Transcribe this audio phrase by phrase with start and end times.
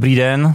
[0.00, 0.54] Dobrý den,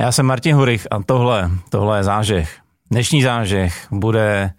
[0.00, 2.58] já jsem Martin Hurich a tohle, tohle je zážeh.
[2.90, 4.52] Dnešní zážeh bude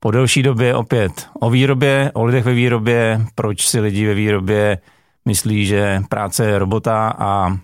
[0.00, 4.78] po delší době opět o výrobě, o lidech ve výrobě, proč si lidi ve výrobě
[5.24, 7.58] myslí, že práce je robota a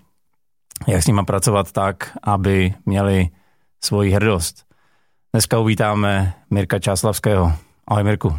[0.87, 3.29] jak s nima pracovat tak, aby měli
[3.85, 4.64] svoji hrdost.
[5.32, 7.53] Dneska uvítáme Mirka Čáslavského.
[7.87, 8.37] Ahoj Mirku.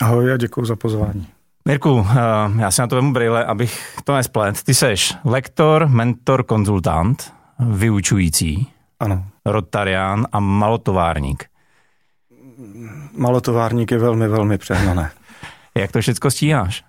[0.00, 1.33] Ahoj a děkuji za pozvání.
[1.68, 4.62] Mirku, eh, já si na to vemu brýle, abych to nesplet.
[4.62, 8.66] Ty seš lektor, mentor, konzultant, vyučující,
[9.00, 9.26] ano.
[9.44, 11.44] rotarián a malotovárník.
[13.16, 15.10] Malotovárník je velmi, velmi přehnané.
[15.74, 16.84] Jak to všechno stíháš?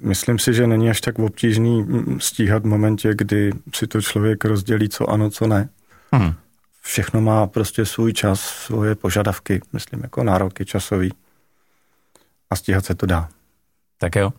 [0.00, 1.86] Myslím si, že není až tak obtížný
[2.18, 5.68] stíhat v momentě, kdy si to člověk rozdělí, co ano, co ne.
[6.12, 6.34] Hmm.
[6.82, 11.12] Všechno má prostě svůj čas, svoje požadavky, myslím, jako nároky časový.
[12.50, 13.28] A stíhat se to dá.
[13.98, 14.30] Tak jo.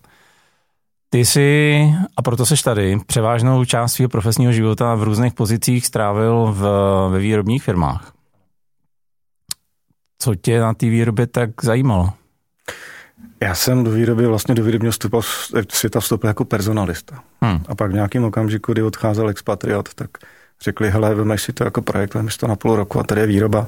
[1.10, 1.80] Ty jsi,
[2.18, 6.62] a proto seš tady, převážnou část svého profesního života v různých pozicích strávil v,
[7.12, 8.14] ve výrobních firmách.
[10.20, 12.14] Co tě na té výrobě tak zajímalo?
[13.42, 15.22] Já jsem do výroby, vlastně do výrobního vstupu,
[15.72, 17.24] světa vstoupil jako personalista.
[17.42, 17.64] Hmm.
[17.68, 20.10] A pak v nějakém okamžiku, kdy odcházel expatriat, tak
[20.62, 23.28] řekli, hele, vemeš si to jako projekt, vemeš to na půl roku a tady je
[23.28, 23.68] výroba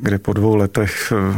[0.00, 1.36] kde po dvou letech eh,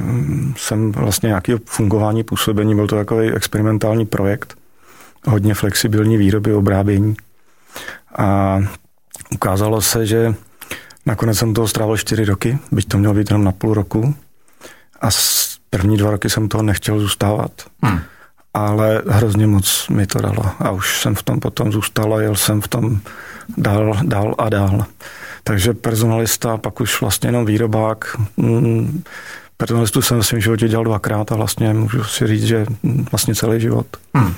[0.56, 4.54] jsem vlastně nějaký fungování, působení, byl to takový experimentální projekt,
[5.26, 7.16] hodně flexibilní výroby, obrábění.
[8.18, 8.58] A
[9.34, 10.34] ukázalo se, že
[11.06, 14.14] nakonec jsem toho strávil čtyři roky, byť to mělo být jenom na půl roku.
[15.00, 15.08] A
[15.70, 17.52] první dva roky jsem toho nechtěl zůstávat.
[17.82, 18.00] Hmm.
[18.54, 20.44] Ale hrozně moc mi to dalo.
[20.58, 23.00] A už jsem v tom potom zůstal a jel jsem v tom
[23.56, 24.86] dál, dál a dál.
[25.44, 28.16] Takže personalista, pak už vlastně jenom výrobák.
[28.36, 29.02] Mm,
[29.56, 32.66] personalistu jsem v svém životě dělal dvakrát a vlastně můžu si říct, že
[33.10, 33.86] vlastně celý život.
[34.14, 34.34] Hmm.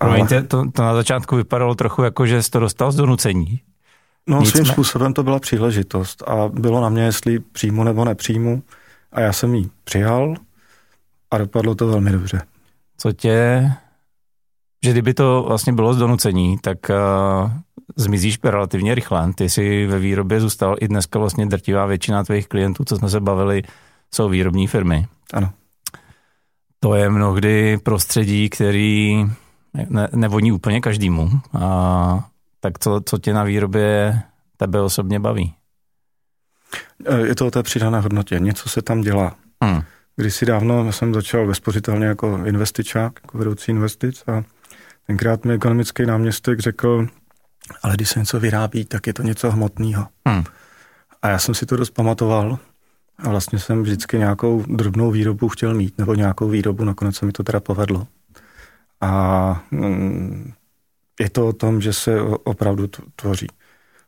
[0.00, 0.26] Ale...
[0.48, 3.60] To, to na začátku vypadalo trochu jako, že jsi to dostal z donucení.
[4.26, 8.62] No Nic svým způsobem to byla příležitost a bylo na mě, jestli přijmu nebo nepřijmu
[9.12, 10.34] a já jsem ji přijal
[11.30, 12.42] a dopadlo to velmi dobře.
[12.98, 13.70] Co tě,
[14.84, 17.50] že kdyby to vlastně bylo z donucení, tak uh,
[17.96, 19.32] zmizíš relativně rychle.
[19.34, 23.20] Ty jsi ve výrobě zůstal i dneska vlastně drtivá většina tvých klientů, co jsme se
[23.20, 23.62] bavili,
[24.14, 25.06] jsou výrobní firmy.
[25.32, 25.52] Ano.
[26.80, 29.24] To je mnohdy prostředí, který
[29.88, 31.30] ne, nevoní úplně každému.
[31.60, 32.28] A
[32.60, 34.20] tak co, co tě na výrobě
[34.56, 35.54] tebe osobně baví?
[37.24, 38.40] Je to o té přidané hodnotě.
[38.40, 39.36] Něco se tam dělá.
[39.62, 39.82] Hmm.
[40.16, 44.44] Když si dávno jsem začal ve spořitelně jako investičák, jako vedoucí investic a
[45.06, 47.06] tenkrát mi ekonomický náměstek řekl,
[47.82, 50.08] ale když se něco vyrábí, tak je to něco hmotného.
[50.28, 50.44] Hmm.
[51.22, 52.58] A já jsem si to dost pamatoval
[53.18, 57.32] a vlastně jsem vždycky nějakou drobnou výrobu chtěl mít, nebo nějakou výrobu, nakonec se mi
[57.32, 58.06] to teda povedlo.
[59.00, 60.52] A mm,
[61.20, 62.86] je to o tom, že se opravdu
[63.16, 63.46] tvoří.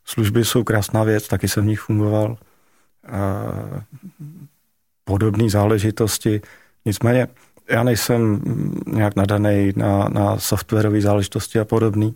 [0.04, 2.38] Služby jsou krásná věc, taky jsem v nich fungoval.
[5.04, 6.40] Podobné záležitosti.
[6.84, 7.28] Nicméně
[7.70, 8.42] já nejsem
[8.86, 12.14] nějak nadaný na, na softwarové záležitosti a podobný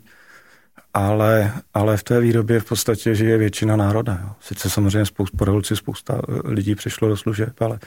[0.93, 4.19] ale, ale v té výrobě v podstatě žije většina národa.
[4.23, 4.29] Jo.
[4.39, 7.79] Sice samozřejmě spousta, po revoluci spousta eh, lidí přišlo do služeb, ale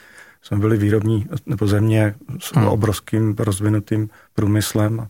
[0.43, 2.69] jsme byli výrobní nebo země s hmm.
[2.69, 5.09] obrovským rozvinutým průmyslem,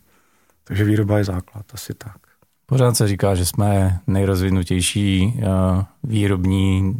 [0.65, 2.17] takže výroba je základ, asi tak.
[2.67, 6.97] Pořád se říká, že jsme nejrozvinutější uh, výrobní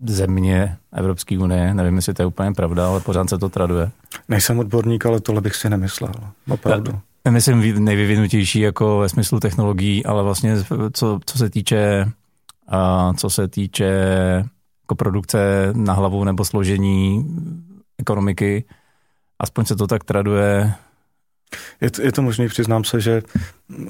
[0.00, 1.74] země Evropské unie.
[1.74, 3.90] Nevím, jestli to je úplně pravda, ale pořád se to traduje.
[4.28, 6.12] Nejsem odborník, ale tohle bych si nemyslel.
[6.48, 7.00] Opravdu.
[7.24, 10.56] Ta, Nemyslím nejvyvinutější jako ve smyslu technologií, ale vlastně
[10.92, 12.10] co, co se týče
[12.68, 13.84] a co se týče
[14.84, 15.38] jako produkce
[15.72, 17.26] na hlavu nebo složení
[17.98, 18.64] ekonomiky,
[19.38, 20.72] aspoň se to tak traduje.
[21.80, 23.22] Je to, je to možný, přiznám se, že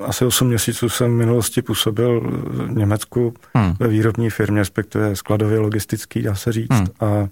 [0.04, 3.74] asi 8 měsíců jsem v minulosti působil v Německu hmm.
[3.78, 6.70] ve výrobní firmě, respektive skladově logistický, dá se říct.
[6.70, 6.86] Hmm.
[7.00, 7.28] A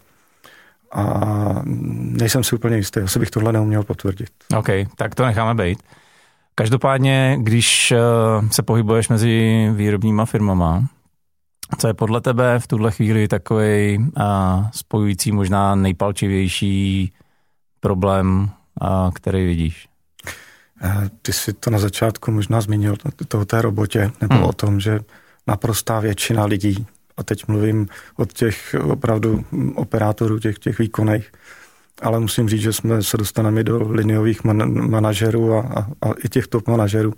[0.93, 4.31] a nejsem si úplně jistý, asi bych tohle neuměl potvrdit.
[4.57, 5.83] OK, tak to necháme být.
[6.55, 7.99] Každopádně, když eh,
[8.51, 10.89] se pohybuješ mezi výrobníma firmama,
[11.79, 14.23] co je podle tebe v tuhle chvíli takový eh,
[14.73, 17.13] spojující, možná nejpalčivější
[17.81, 18.51] problém,
[18.83, 19.89] eh, který vidíš?
[21.23, 22.97] Ty jsi to na začátku možná zmínil,
[23.29, 24.45] to o té robotě, nebo hmm.
[24.45, 25.01] o tom, že
[25.47, 26.87] naprostá většina lidí
[27.17, 29.45] a teď mluvím od těch opravdu
[29.75, 31.33] operátorů, těch, těch výkonných,
[32.03, 36.29] ale musím říct, že jsme se dostaneme do liniových man- manažerů a, a, a i
[36.29, 37.13] těch top manažerů.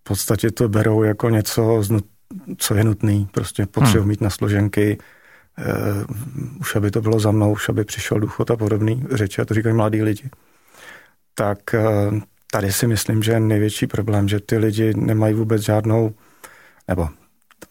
[0.00, 1.82] V podstatě to berou jako něco,
[2.56, 4.08] co je nutný, prostě potřebuji hmm.
[4.08, 4.98] mít na složenky,
[5.58, 9.44] uh, už aby to bylo za mnou, už aby přišel důchod a podobný řeči, a
[9.44, 10.30] to říkají mladí lidi.
[11.34, 12.18] Tak uh,
[12.50, 16.14] tady si myslím, že je největší problém, že ty lidi nemají vůbec žádnou,
[16.88, 17.08] nebo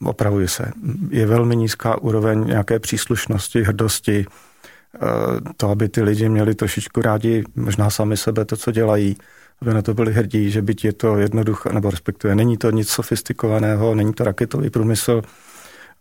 [0.04, 0.72] opravuji se,
[1.10, 5.00] je velmi nízká úroveň nějaké příslušnosti, hrdosti, eh,
[5.58, 9.18] to, aby ty lidi měli trošičku rádi možná sami sebe, to, co dělají,
[9.62, 12.90] aby na to byli hrdí, že byť je to jednoduché, nebo respektive není to nic
[12.90, 15.22] sofistikovaného, není to raketový průmysl,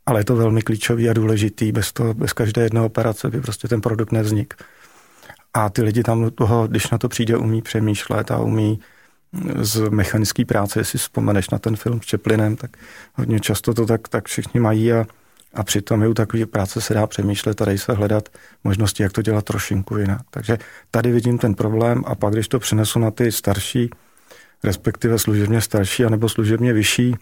[0.07, 1.73] ale je to velmi klíčový a důležitý.
[1.73, 4.55] Bez, toho, bez každé jedné operace by prostě ten produkt nevznik.
[5.55, 8.81] A ty lidi tam toho, když na to přijde, umí přemýšlet a umí
[9.61, 12.77] z mechanické práce, jestli vzpomeneš na ten film s Čeplinem, tak
[13.15, 15.07] hodně často to tak, tak všichni mají a,
[15.55, 18.29] a přitom i u takové práce se dá přemýšlet a dají se hledat
[18.65, 20.21] možnosti, jak to dělat trošinku jinak.
[20.31, 20.59] Takže
[20.91, 23.91] tady vidím ten problém a pak, když to přinesu na ty starší,
[24.65, 27.17] respektive služebně starší anebo služebně vyšší,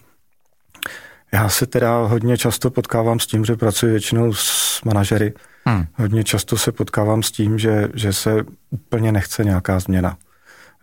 [1.33, 5.33] já se teda hodně často potkávám s tím, že pracuji většinou s manažery.
[5.65, 5.85] Hmm.
[5.93, 10.17] Hodně často se potkávám s tím, že, že se úplně nechce nějaká změna.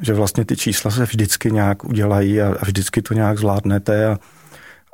[0.00, 4.18] Že vlastně ty čísla se vždycky nějak udělají a, a vždycky to nějak zvládnete a,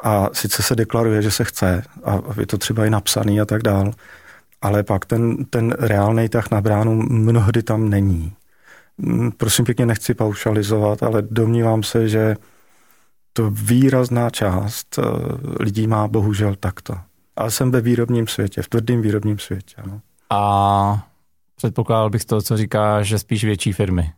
[0.02, 3.62] a sice se deklaruje, že se chce a je to třeba i napsaný a tak
[3.62, 3.92] dál,
[4.62, 8.32] ale pak ten, ten reálný tah na bránu mnohdy tam není.
[8.98, 12.36] Hmm, prosím pěkně, nechci paušalizovat, ale domnívám se, že
[13.32, 15.02] to výrazná část eh,
[15.60, 16.94] lidí má bohužel takto.
[17.36, 19.76] Ale jsem ve výrobním světě, v tvrdém výrobním světě.
[19.86, 20.00] No.
[20.30, 21.06] A
[21.56, 24.12] předpokládal bych to, co říká, že spíš větší firmy.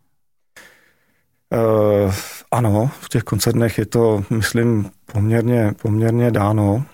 [1.52, 2.12] Uh,
[2.50, 6.84] ano, v těch koncernech je to, myslím, poměrně, poměrně dáno,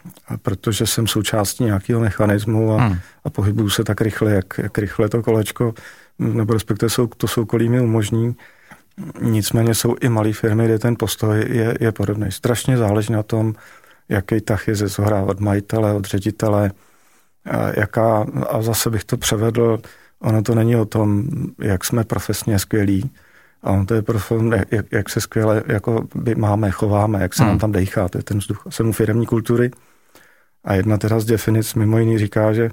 [0.43, 2.99] protože jsem součástí nějakého mechanismu a, hmm.
[3.25, 5.75] a pohybuju se tak rychle, jak, jak rychle to kolečko,
[6.19, 8.37] nebo respektive jsou, to soukolí mi umožní.
[9.20, 12.32] Nicméně jsou i malé firmy, kde ten postoj je, je podobný.
[12.32, 13.55] Strašně záleží na tom,
[14.08, 16.70] jaký tah je ze zhora od majitele, od ředitele,
[17.44, 19.81] a jaká, a zase bych to převedl,
[20.20, 21.25] ono to není o tom,
[21.58, 23.10] jak jsme profesně skvělí,
[23.62, 27.43] a on to je profil, jak, jak se skvěle jako by máme, chováme, jak se
[27.43, 27.50] hmm.
[27.50, 28.62] nám tam dejchá, to je ten vzduch.
[28.69, 29.70] Jsem u firmní kultury
[30.64, 32.70] a jedna teda z definic mimo jiný říká, že,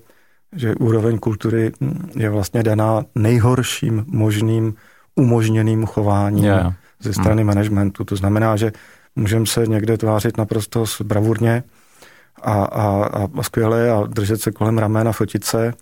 [0.55, 1.71] že úroveň kultury
[2.15, 4.75] je vlastně daná nejhorším možným
[5.15, 6.73] umožněným chováním yeah.
[6.99, 7.47] ze strany hmm.
[7.47, 8.03] managementu.
[8.03, 8.71] To znamená, že
[9.15, 11.63] můžeme se někde tvářit naprosto bravurně
[12.41, 13.09] a, a,
[13.39, 15.73] a skvěle a držet se kolem ramena, fotit se,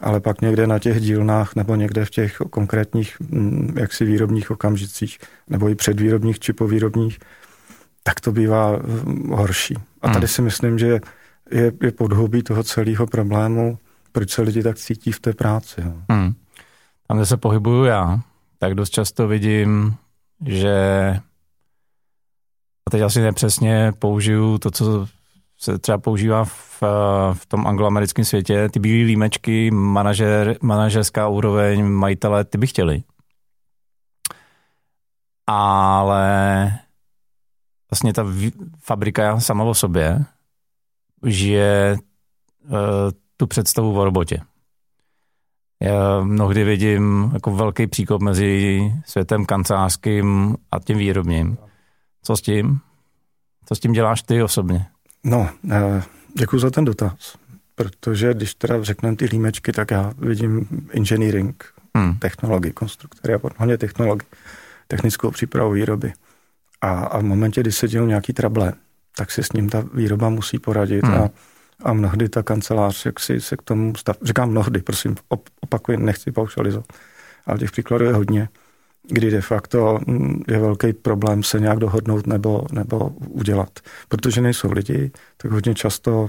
[0.00, 5.18] ale pak někde na těch dílnách nebo někde v těch konkrétních mm, jaksi výrobních okamžicích
[5.48, 7.18] nebo i předvýrobních či povýrobních,
[8.02, 9.74] tak to bývá mm, horší.
[10.02, 10.28] A tady hmm.
[10.28, 11.00] si myslím, že
[11.50, 13.78] je, je podhoubí toho celého problému,
[14.12, 15.80] proč se lidi tak cítí v té práci.
[16.10, 16.32] Hmm.
[17.08, 18.20] Tam, kde se pohybuju já,
[18.58, 19.94] tak dost často vidím,
[20.46, 20.80] že
[22.86, 25.08] a teď asi nepřesně použiju to, co
[25.62, 26.82] se třeba používá v,
[27.32, 33.02] v tom angloamerickém světě, ty bílé límečky, manažer, manažerská úroveň, majitele, ty by chtěli.
[35.46, 36.72] Ale
[37.90, 38.26] vlastně ta
[38.78, 40.24] fabrika sama o sobě
[41.26, 41.98] žije
[42.62, 42.78] uh,
[43.36, 44.40] tu představu o robotě.
[45.82, 51.58] Já mnohdy vidím jako velký příkop mezi světem kancelářským a tím výrobním.
[52.22, 52.80] Co s tím?
[53.64, 54.89] Co s tím děláš ty osobně?
[55.24, 56.02] No, eh,
[56.38, 57.36] děkuji za ten dotaz,
[57.74, 61.64] protože když teda řekneme ty límečky, tak já vidím engineering,
[61.96, 62.18] hmm.
[62.18, 64.28] technologii, konstruktory a hlavně technologii,
[64.88, 66.12] technickou přípravu výroby.
[66.80, 68.72] A, a v momentě, kdy se dělou nějaký trable,
[69.16, 71.14] tak si s ním ta výroba musí poradit hmm.
[71.14, 71.30] a
[71.84, 74.16] a mnohdy ta kancelář, jak si se k tomu stav...
[74.22, 75.16] Říkám mnohdy, prosím,
[75.60, 76.86] opakuji, nechci paušalizovat,
[77.46, 78.48] ale těch příkladů je hodně,
[79.08, 83.80] kdy de facto mm, je velký problém se nějak dohodnout nebo, nebo udělat.
[84.08, 86.28] Protože nejsou lidi, tak hodně často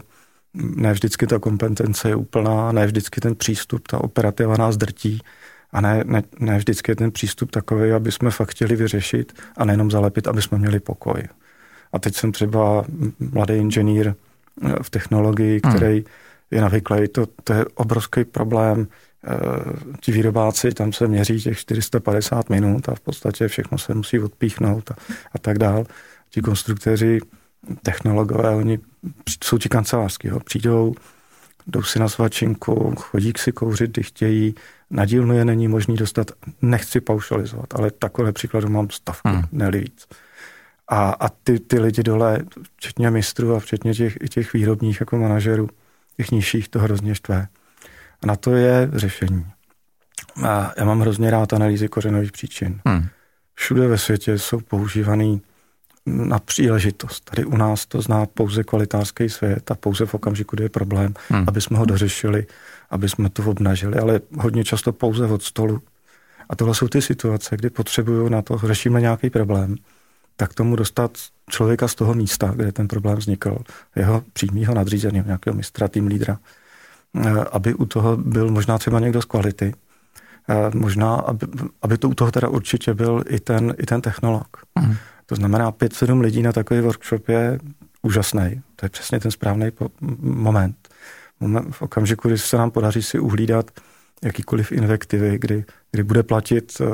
[0.53, 5.21] mm, ne vždycky ta kompetence je úplná, ne vždycky ten přístup, ta operativa nás drtí
[5.71, 9.65] a ne, ne, ne vždycky je ten přístup takový, aby jsme fakt chtěli vyřešit a
[9.65, 11.23] nejenom zalepit, aby jsme měli pokoj.
[11.93, 12.85] A teď jsem třeba
[13.19, 14.13] mladý inženýr,
[14.81, 15.75] v technologii, hmm.
[15.75, 16.05] který hmm.
[16.51, 17.07] je navyklý.
[17.07, 18.87] To, to je obrovský problém.
[19.27, 24.19] Eh, ti výrobáci, tam se měří těch 450 minut a v podstatě všechno se musí
[24.19, 24.95] odpíchnout a,
[25.33, 25.83] a tak dál.
[26.29, 27.19] Ti konstruktéři,
[27.83, 28.79] technologové, oni
[29.43, 30.95] jsou ti kancelářský, jo, přijdou,
[31.67, 34.55] jdou si na svačinku, chodí si kouřit, kdy chtějí,
[34.89, 39.43] na dílnu je není možný dostat, nechci paušalizovat, ale takové příkladu mám stavku, hmm.
[39.51, 40.07] ne víc.
[40.87, 42.39] A, a ty, ty lidi dole,
[42.75, 45.69] včetně mistrů a včetně těch, těch výrobních jako manažerů,
[46.17, 47.47] těch nižších, to hrozně štve.
[48.23, 49.45] A na to je řešení.
[50.43, 52.81] A já mám hrozně rád analýzy kořenových příčin.
[52.85, 53.07] Hmm.
[53.53, 55.41] Všude ve světě jsou používaný
[56.05, 57.29] na příležitost.
[57.29, 61.13] Tady u nás to zná pouze kvalitářský svět a pouze v okamžiku, kdy je problém,
[61.29, 61.45] hmm.
[61.47, 62.47] aby jsme ho dořešili,
[62.89, 65.81] aby jsme to obnažili, ale hodně často pouze od stolu.
[66.49, 69.75] A tohle jsou ty situace, kdy potřebuju na to, řešíme nějaký problém,
[70.35, 71.17] tak tomu dostat
[71.49, 73.57] člověka z toho místa, kde ten problém vznikl,
[73.95, 76.39] jeho přímýho nadřízeného, nějakého mistra, tým lídra,
[77.51, 79.73] aby u toho byl možná třeba někdo z kvality,
[80.49, 81.47] eh, možná, aby,
[81.81, 84.47] aby to u toho teda určitě byl i ten, i ten technolog.
[84.79, 84.95] Mm.
[85.25, 87.59] To znamená, 5-7 lidí na takový workshop je
[88.01, 88.61] úžasný.
[88.75, 89.71] To je přesně ten správný
[90.21, 90.89] moment.
[91.39, 91.75] moment.
[91.75, 93.71] V okamžiku, kdy se nám podaří si uhlídat
[94.23, 96.85] jakýkoliv invektivy, kdy, kdy bude platit eh,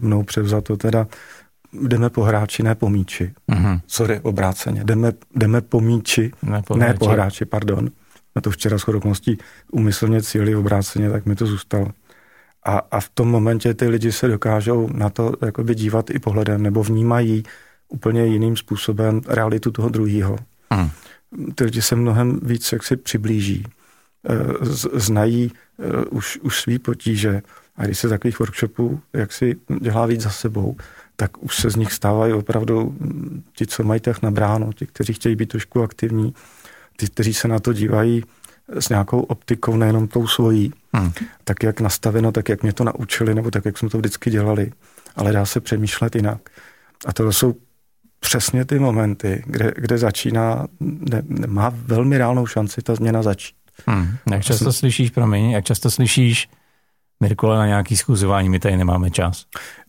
[0.00, 1.06] mnou převzato teda
[1.72, 3.32] jdeme po hráči, ne po míči.
[3.48, 3.80] Mm-hmm.
[3.86, 4.84] Sorry, obráceně.
[4.84, 7.90] Jdeme, jdeme po míči, ne po, ne po hráči, pardon.
[8.36, 9.38] Na to včera s chodokností
[9.72, 11.88] umyslně cíli obráceně, tak mi to zůstalo.
[12.64, 16.62] A, a v tom momentě ty lidi se dokážou na to jakoby dívat i pohledem,
[16.62, 17.42] nebo vnímají
[17.88, 20.38] úplně jiným způsobem realitu toho druhého.
[20.74, 20.90] Mm.
[21.54, 23.66] Ty lidi se mnohem víc jak si přiblíží,
[24.28, 24.64] e,
[25.00, 27.42] znají e, už, už svý potíže
[27.76, 30.76] a když se takových workshopů jak si dělá víc za sebou,
[31.16, 32.96] tak už se z nich stávají opravdu
[33.54, 36.34] ti, co mají tak na bránu, ti, kteří chtějí být trošku aktivní,
[36.96, 38.24] ty, kteří se na to dívají
[38.68, 41.12] s nějakou optikou, nejenom tou svojí, hmm.
[41.44, 44.72] tak jak nastaveno, tak jak mě to naučili, nebo tak jak jsme to vždycky dělali,
[45.16, 46.50] ale dá se přemýšlet jinak.
[47.06, 47.54] A to jsou
[48.20, 53.56] přesně ty momenty, kde, kde začíná, kde má velmi reálnou šanci ta změna začít.
[53.86, 54.16] Hmm.
[54.32, 56.48] Jak často slyšíš, promiň, jak často slyšíš,
[57.20, 59.46] Mirkole, na nějaký schůzování, my tady nemáme čas.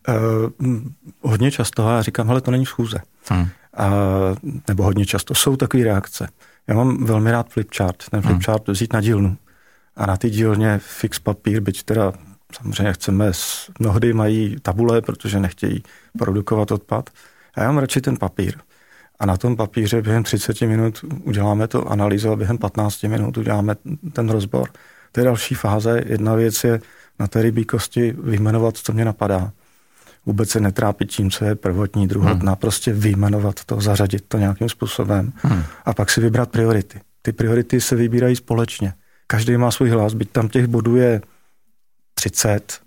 [0.07, 0.74] Uh,
[1.22, 2.98] hodně často, já říkám, hele, to není schůze.
[3.29, 3.41] Hmm.
[3.41, 3.50] Uh,
[4.67, 6.27] nebo hodně často jsou takové reakce.
[6.67, 8.32] Já mám velmi rád flipchart, ten hmm.
[8.32, 8.74] flipchart hmm.
[8.74, 9.38] vzít na dílnu.
[9.96, 12.13] A na ty dílně fix papír, byť teda
[12.55, 13.32] samozřejmě chceme,
[13.79, 15.84] mnohdy mají tabule, protože nechtějí
[16.17, 17.10] produkovat odpad.
[17.55, 18.58] A já mám radši ten papír.
[19.20, 23.75] A na tom papíře během 30 minut uděláme to analýzu a během 15 minut uděláme
[24.13, 24.70] ten rozbor.
[25.12, 26.01] To je další fáze.
[26.05, 26.79] Jedna věc je
[27.20, 29.51] na té rybí kosti vyjmenovat, co mě napadá.
[30.25, 32.60] Vůbec se netrápit tím, co je prvotní, druhotná, hmm.
[32.60, 35.63] prostě vyjmenovat to, zařadit to nějakým způsobem hmm.
[35.86, 37.01] a pak si vybrat priority.
[37.22, 38.94] Ty priority se vybírají společně.
[39.27, 41.22] Každý má svůj hlas, byť tam těch bodů je
[42.13, 42.80] 30,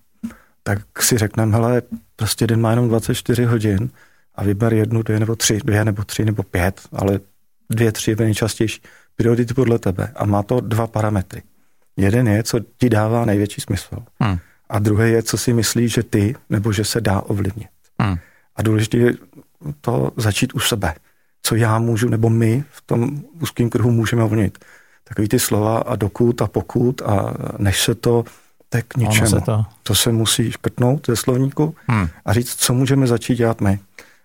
[0.63, 1.83] tak si řekneme, hele,
[2.17, 3.91] prostě den má jenom 24 hodin
[4.35, 7.21] a vyber jednu, dvě nebo tři, dvě nebo tři nebo pět, ale
[7.71, 8.83] dvě, tři je nejčastější.
[9.17, 11.43] Priority podle tebe a má to dva parametry.
[11.97, 13.97] Jeden je, co ti dává největší smysl.
[14.21, 14.39] Hmm.
[14.69, 17.69] A druhý je, co si myslíš, že ty, nebo že se dá ovlivnit.
[18.01, 18.17] Hmm.
[18.57, 19.15] A důležité je
[19.81, 20.95] to začít u sebe.
[21.43, 24.59] Co já můžu, nebo my v tom úzkém kruhu můžeme ovlivnit.
[25.05, 28.25] Takový ty slova a dokud a pokud a než se to,
[28.69, 29.31] tak k ničemu.
[29.31, 29.65] Se to.
[29.83, 32.09] to se musí škrtnout ze slovníku hmm.
[32.25, 33.79] a říct, co můžeme začít dělat my.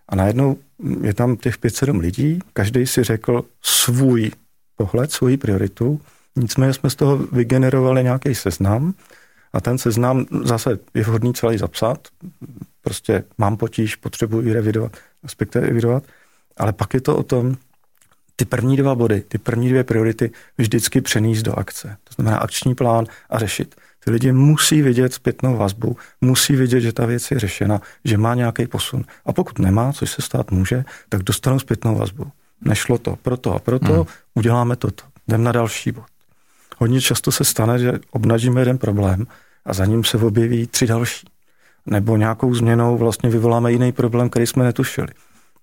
[0.10, 0.58] A najednou
[1.02, 4.32] je tam těch 5-7 lidí, každý si řekl svůj
[4.76, 6.02] pohled, svoji prioritu
[6.36, 8.94] Nicméně jsme z toho vygenerovali nějaký seznam
[9.54, 12.08] a ten seznam zase je vhodný celý zapsat.
[12.82, 16.04] Prostě mám potíž, potřebuji revidovat, respektive revidovat,
[16.58, 17.56] ale pak je to o tom,
[18.36, 21.98] ty první dva body, ty první dvě priority vždycky přenést do akce.
[22.04, 23.76] To znamená akční plán a řešit.
[24.06, 28.36] Ty lidi musí vidět zpětnou vazbu, musí vidět, že ta věc je řešena, že má
[28.36, 29.06] nějaký posun.
[29.26, 32.32] A pokud nemá, což se stát může, tak dostanou zpětnou vazbu.
[32.62, 34.06] Nešlo to, proto a proto hmm.
[34.36, 35.04] uděláme toto.
[35.28, 36.11] Jdem na další bod
[36.82, 39.28] hodně často se stane, že obnažíme jeden problém
[39.66, 41.28] a za ním se objeví tři další.
[41.86, 45.08] Nebo nějakou změnou vlastně vyvoláme jiný problém, který jsme netušili.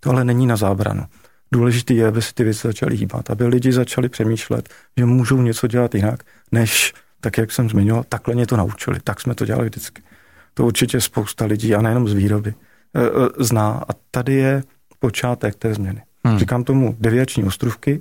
[0.01, 1.05] To ale není na zábranu.
[1.53, 5.67] Důležité je, aby se ty věci začaly hýbat, aby lidi začali přemýšlet, že můžou něco
[5.67, 6.23] dělat jinak,
[6.53, 10.03] než, tak jak jsem zmiňoval, takhle mě to naučili, tak jsme to dělali vždycky.
[10.55, 12.55] To určitě spousta lidí, a nejenom z výroby,
[12.95, 13.85] e, e, zná.
[13.89, 14.63] A tady je
[14.99, 16.03] počátek té změny.
[16.25, 16.39] Hmm.
[16.39, 18.01] Říkám tomu deviační ostrovky,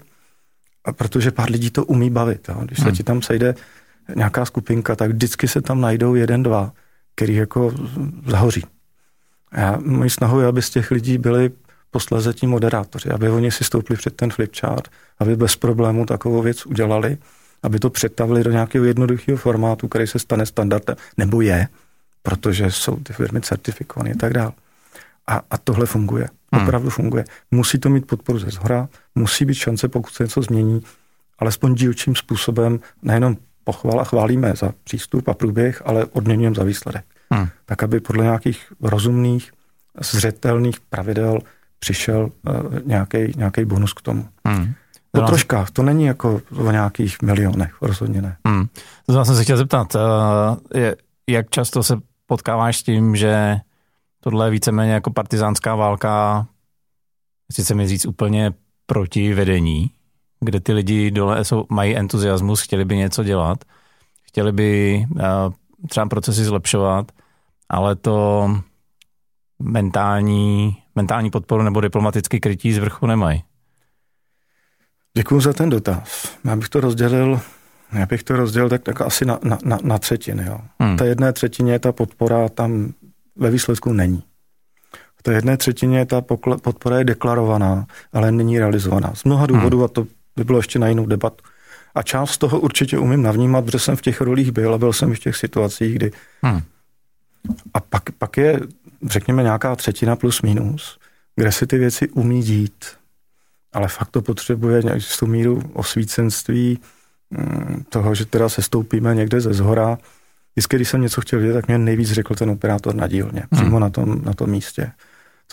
[0.88, 2.50] a protože pár lidí to umí bavit.
[2.50, 2.56] Jo.
[2.66, 2.96] Když se hmm.
[2.96, 3.56] ti tam sejde
[4.16, 6.72] nějaká skupinka, tak vždycky se tam najdou jeden, dva,
[7.16, 7.74] který jako
[8.28, 8.64] zahoří.
[9.52, 11.52] A já, můj snahu je, aby z těch lidí byli
[11.92, 14.88] posléze tí moderátoři, aby oni si stoupili před ten flipchart,
[15.20, 17.18] aby bez problému takovou věc udělali,
[17.64, 21.68] aby to přetavili do nějakého jednoduchého formátu, který se stane standardem, nebo je,
[22.24, 24.52] protože jsou ty firmy certifikované a tak dále.
[25.28, 26.30] A, a tohle funguje.
[26.54, 26.64] Hmm.
[26.64, 27.26] Opravdu funguje.
[27.52, 30.82] Musí to mít podporu ze zhora, musí být šance, pokud se něco změní,
[31.40, 37.06] alespoň dílčím způsobem, nejenom pochvala, chválíme za přístup a průběh, ale odměňujeme za výsledek.
[37.32, 37.48] Hmm.
[37.66, 39.52] Tak, aby podle nějakých rozumných,
[40.02, 41.40] zřetelných pravidel
[41.80, 44.28] přišel uh, nějaký bonus k tomu.
[44.46, 44.74] Hmm.
[45.12, 48.38] Po troškách, to není jako o nějakých milionech, rozhodně ne.
[48.48, 48.68] Hmm.
[49.06, 50.02] To jsem se chtěl zeptat, uh,
[50.82, 50.96] je,
[51.30, 53.56] jak často se potkáváš s tím, že
[54.28, 56.48] Tohle je víceméně jako partizánská válka,
[57.52, 58.54] sice mi říct úplně
[58.86, 59.92] proti vedení,
[60.40, 63.64] kde ty lidi dole jsou, mají entuziasmus, chtěli by něco dělat,
[64.24, 65.22] chtěli by uh,
[65.90, 67.12] třeba procesy zlepšovat,
[67.70, 68.50] ale to
[69.60, 73.44] mentální, mentální podporu nebo diplomatický krytí z vrchu nemají?
[75.18, 76.38] Děkuji za ten dotaz.
[76.46, 77.40] Já bych to rozdělil,
[77.94, 80.46] já bych to rozdělil tak, tak asi na, na, na, na třetiny.
[80.48, 80.60] Jo.
[80.80, 80.98] Hmm.
[80.98, 82.94] Ta jedné třetině ta podpora tam
[83.38, 84.24] ve výsledku není.
[85.16, 86.22] V té jedné třetině ta
[86.62, 89.16] podpora je deklarovaná, ale není realizovaná.
[89.16, 89.86] Z mnoha důvodů, hmm.
[89.86, 91.46] a to by bylo ještě na jinou debatu.
[91.96, 94.94] A část z toho určitě umím navnímat, protože jsem v těch rolích byl a byl
[94.94, 96.12] jsem v těch situacích, kdy...
[96.42, 96.62] Hmm.
[97.74, 98.60] A pak, pak je,
[99.06, 101.00] řekněme, nějaká třetina plus minus,
[101.36, 102.86] kde si ty věci umí dít.
[103.74, 106.80] Ale fakt to potřebuje nějakou míru osvícenství,
[107.30, 109.98] mm, toho, že teda se stoupíme někde ze zhora.
[110.58, 113.62] Vždycky, když jsem něco chtěl vědět, tak mě nejvíc řekl ten operátor na dílně, hmm.
[113.62, 114.92] přímo na tom, na tom místě.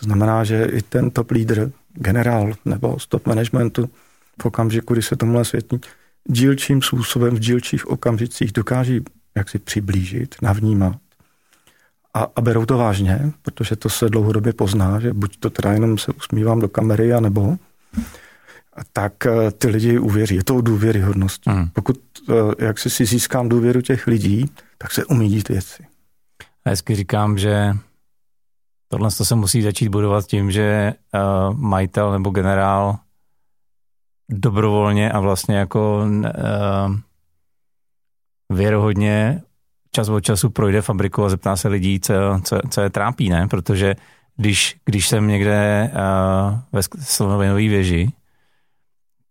[0.00, 3.90] To znamená, že i ten top lídr, generál nebo stop managementu
[4.42, 5.80] v okamžiku, kdy se tomuhle světí,
[6.28, 9.00] dílčím způsobem v dílčích okamžicích dokáží
[9.34, 10.96] jak si přiblížit, navnímat.
[12.14, 15.98] A, a berou to vážně, protože to se dlouhodobě pozná, že buď to teda jenom
[15.98, 17.56] se usmívám do kamery, anebo
[18.92, 20.34] tak eh, ty lidi uvěří.
[20.34, 21.50] Je to o důvěryhodnosti.
[21.50, 21.68] Hmm.
[21.72, 21.96] Pokud
[22.30, 25.86] eh, jak si, si získám důvěru těch lidí, tak se umí dít věci.
[26.64, 27.76] A hezky říkám, že
[28.88, 32.98] tohle se musí začít budovat tím, že uh, majitel nebo generál
[34.30, 36.96] dobrovolně a vlastně jako uh,
[38.52, 39.42] věrohodně
[39.90, 42.14] čas od času projde fabriku a zeptá se lidí, co,
[42.44, 43.48] co, co je trápí, ne?
[43.48, 43.96] Protože
[44.36, 48.12] když, když jsem někde uh, ve slonovinové věži,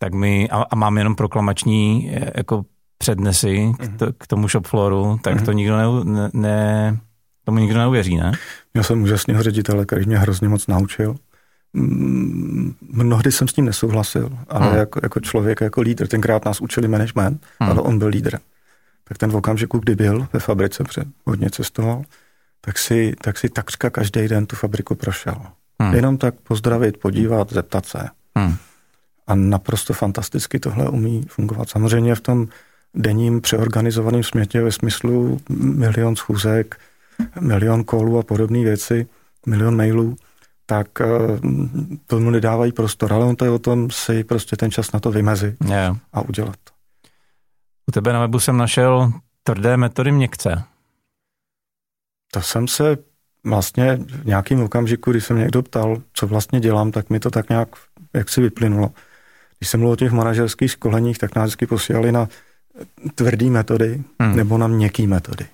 [0.03, 2.65] tak mi, a, a mám jenom proklamační jako
[2.97, 3.97] přednesy k, mhm.
[3.97, 5.45] to, k tomu shopflooru, tak mm-hmm.
[5.45, 6.97] to nikdo ne, ne, ne,
[7.45, 8.31] tomu nikdo neuvěří, ne?
[8.73, 11.15] Já jsem úžasného ředitele, který mě hrozně moc naučil.
[12.81, 14.77] Mnohdy jsem s tím nesouhlasil, ale hmm.
[14.77, 17.69] jako, jako člověk, jako lídr, tenkrát nás učili management, hmm.
[17.71, 18.37] ale on byl lídr.
[19.03, 22.01] Tak ten v okamžiku, kdy byl ve fabrice, před hodně cestoval,
[22.61, 25.35] tak si, tak si takřka každý den tu fabriku prošel.
[25.81, 25.95] Hmm.
[25.95, 28.09] Jenom tak pozdravit, podívat, zeptat se.
[28.37, 28.55] Hmm.
[29.27, 31.69] A naprosto fantasticky tohle umí fungovat.
[31.69, 32.47] Samozřejmě v tom
[32.93, 36.79] denním přeorganizovaném smětě ve smyslu milion schůzek,
[37.39, 39.07] milion kolů a podobné věci,
[39.45, 40.15] milion mailů,
[40.65, 41.05] tak eh,
[42.07, 45.11] tomu nedávají prostor, ale on to je o tom si prostě ten čas na to
[45.11, 45.97] vymezit yeah.
[46.13, 46.55] a udělat.
[47.89, 49.11] U tebe na webu jsem našel
[49.43, 50.63] tvrdé metody měkce.
[52.31, 52.97] To jsem se
[53.43, 57.49] vlastně v nějakým okamžiku, když jsem někdo ptal, co vlastně dělám, tak mi to tak
[57.49, 57.69] nějak
[58.13, 58.91] jak si vyplynulo.
[59.63, 62.27] Když jsem mluvil o těch manažerských školeních, tak nás vždycky posílali na
[63.15, 64.35] tvrdý metody hmm.
[64.35, 65.45] nebo na měkký metody.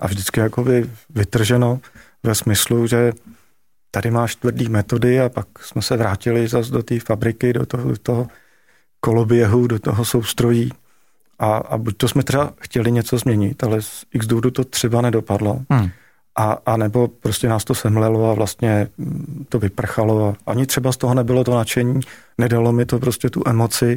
[0.00, 1.80] A vždycky jako by vytrženo
[2.22, 3.12] ve smyslu, že
[3.90, 7.90] tady máš tvrdý metody a pak jsme se vrátili zase do té fabriky, do toho,
[7.90, 8.28] do toho
[9.00, 10.72] koloběhu, do toho soustrojí
[11.38, 15.02] a, a buď to jsme třeba chtěli něco změnit, ale z x důvodu to třeba
[15.02, 15.62] nedopadlo.
[15.70, 15.90] Hmm.
[16.38, 18.88] A, a nebo prostě nás to semlelo a vlastně
[19.48, 22.00] to vyprchalo a ani třeba z toho nebylo to nadšení,
[22.38, 23.96] nedalo mi to prostě tu emoci.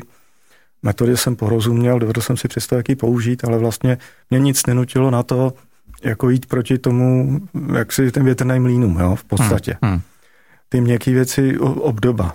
[0.83, 3.97] Metody jsem porozuměl, dovedl jsem si představit, jak ji použít, ale vlastně
[4.29, 5.53] mě nic nenutilo na to,
[6.03, 7.39] jako jít proti tomu,
[7.75, 9.77] jak si ten větrný mlínům, jo, v podstatě.
[9.81, 10.01] Hmm, hmm.
[10.69, 12.33] Ty měkké věci obdoba.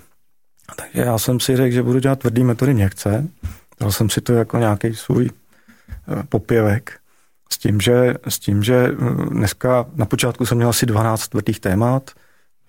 [0.76, 3.28] Takže já jsem si řekl, že budu dělat tvrdý metody měkce.
[3.80, 6.92] Dal jsem si to jako nějaký svůj eh, popěvek.
[7.52, 8.94] S tím, že, s tím, že eh,
[9.30, 12.10] dneska na počátku jsem měl asi 12 tvrdých témat.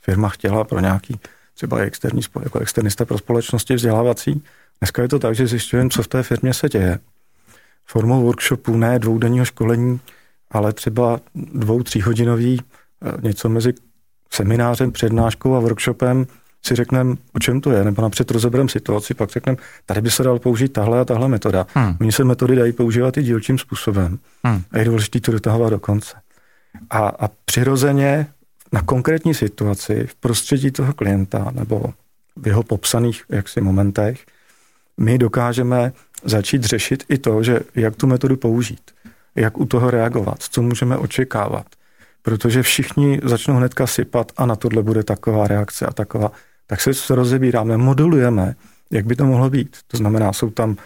[0.02, 1.20] Firma chtěla pro nějaký
[1.54, 4.44] třeba externí, jako externista pro společnosti vzdělávací.
[4.82, 7.00] Dneska je to tak, že zjišťujeme, co v té firmě se děje.
[7.86, 10.00] Formou workshopu, ne dvoudenního školení,
[10.52, 13.74] ale třeba dvou, tříhodinový, eh, něco mezi
[14.32, 16.28] seminářem, přednáškou a workshopem
[16.68, 20.24] si řekneme, o čem to je, nebo napřed rozebereme situaci, pak řekneme, tady by se
[20.24, 21.68] dal použít tahle a tahle metoda.
[21.74, 21.98] Hmm.
[22.02, 24.20] Oni se metody dají používat i dílčím způsobem.
[24.44, 24.62] Hmm.
[24.72, 26.16] A je důležité to dotahovat do konce.
[26.90, 28.28] A, a přirozeně
[28.72, 31.94] na konkrétní situaci v prostředí toho klienta nebo
[32.36, 34.26] v jeho popsaných jaksi momentech
[34.98, 38.82] my dokážeme začít řešit i to, že jak tu metodu použít
[39.38, 41.66] jak u toho reagovat, co můžeme očekávat.
[42.22, 46.32] Protože všichni začnou hnedka sypat a na tohle bude taková reakce a taková.
[46.68, 48.56] Tak se rozebíráme, modulujeme,
[48.92, 49.78] jak by to mohlo být.
[49.88, 50.78] To znamená, jsou tam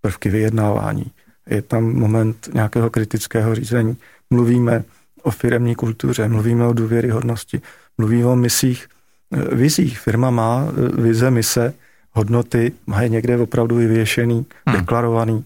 [0.00, 1.10] prvky vyjednávání,
[1.46, 3.96] je tam moment nějakého kritického řízení,
[4.30, 4.84] mluvíme
[5.22, 7.60] o firemní kultuře, mluvíme o důvěryhodnosti,
[7.98, 8.88] mluvíme o misích,
[9.32, 9.98] eh, vizích.
[9.98, 11.74] Firma má eh, vize, mise,
[12.12, 14.76] hodnoty, má je někde opravdu vyvěšený, hmm.
[14.76, 15.44] deklarovaný.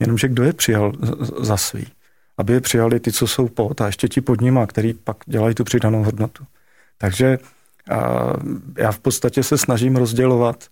[0.00, 0.92] Jenomže kdo je přijal
[1.40, 1.86] za svý?
[2.38, 5.54] aby je přijali ty, co jsou pod a ještě ti pod nima, který pak dělají
[5.54, 6.44] tu přidanou hodnotu.
[6.98, 7.38] Takže
[8.76, 10.64] já v podstatě se snažím rozdělovat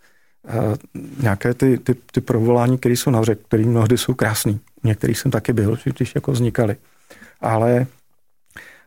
[1.23, 4.61] nějaké ty, ty, ty provolání, které jsou nahoře, které mnohdy jsou krásný.
[4.85, 6.77] Některých jsem taky byl, když jako vznikaly.
[7.41, 7.87] Ale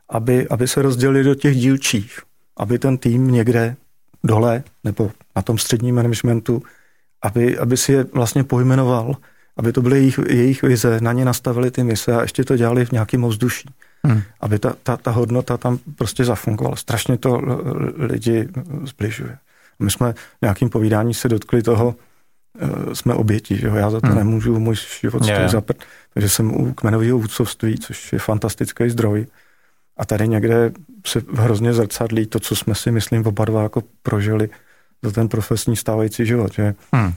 [0.09, 2.19] aby, aby se rozdělili do těch dílčích,
[2.57, 3.75] aby ten tým někde
[4.23, 6.63] dole nebo na tom středním managementu,
[7.21, 9.15] aby, aby si je vlastně pojmenoval,
[9.57, 12.85] aby to byly jejich, jejich vize, na ně nastavili ty mise a ještě to dělali
[12.85, 13.69] v nějakém ovzduší.
[14.03, 14.21] Hmm.
[14.39, 16.75] Aby ta, ta, ta hodnota tam prostě zafungovala.
[16.75, 17.41] Strašně to
[17.97, 18.49] lidi
[18.83, 19.37] zbližuje.
[19.79, 21.95] My jsme v nějakým povídání se dotkli toho,
[22.59, 23.75] eh, jsme oběti, že jo?
[23.75, 24.15] já za to hmm.
[24.15, 25.51] nemůžu, můj život stojí yeah.
[25.51, 25.77] zaprt,
[26.13, 29.27] takže jsem u kmenového vůdcovství, což je fantastický zdroj.
[29.97, 30.71] A tady někde
[31.07, 34.49] se hrozně zrcadlí to, co jsme si, myslím, oba dva jako prožili
[35.03, 37.13] za ten profesní stávající život, že hmm.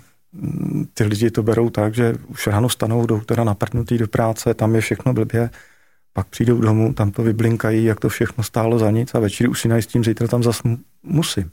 [0.94, 4.74] ty lidi to berou tak, že už ráno stanou, jdou teda naprnutý do práce, tam
[4.74, 5.50] je všechno blbě,
[6.12, 9.60] pak přijdou domů, tam to vyblinkají, jak to všechno stálo za nic a večer už
[9.60, 10.62] si s tím, zítra tam zas
[11.02, 11.50] musím.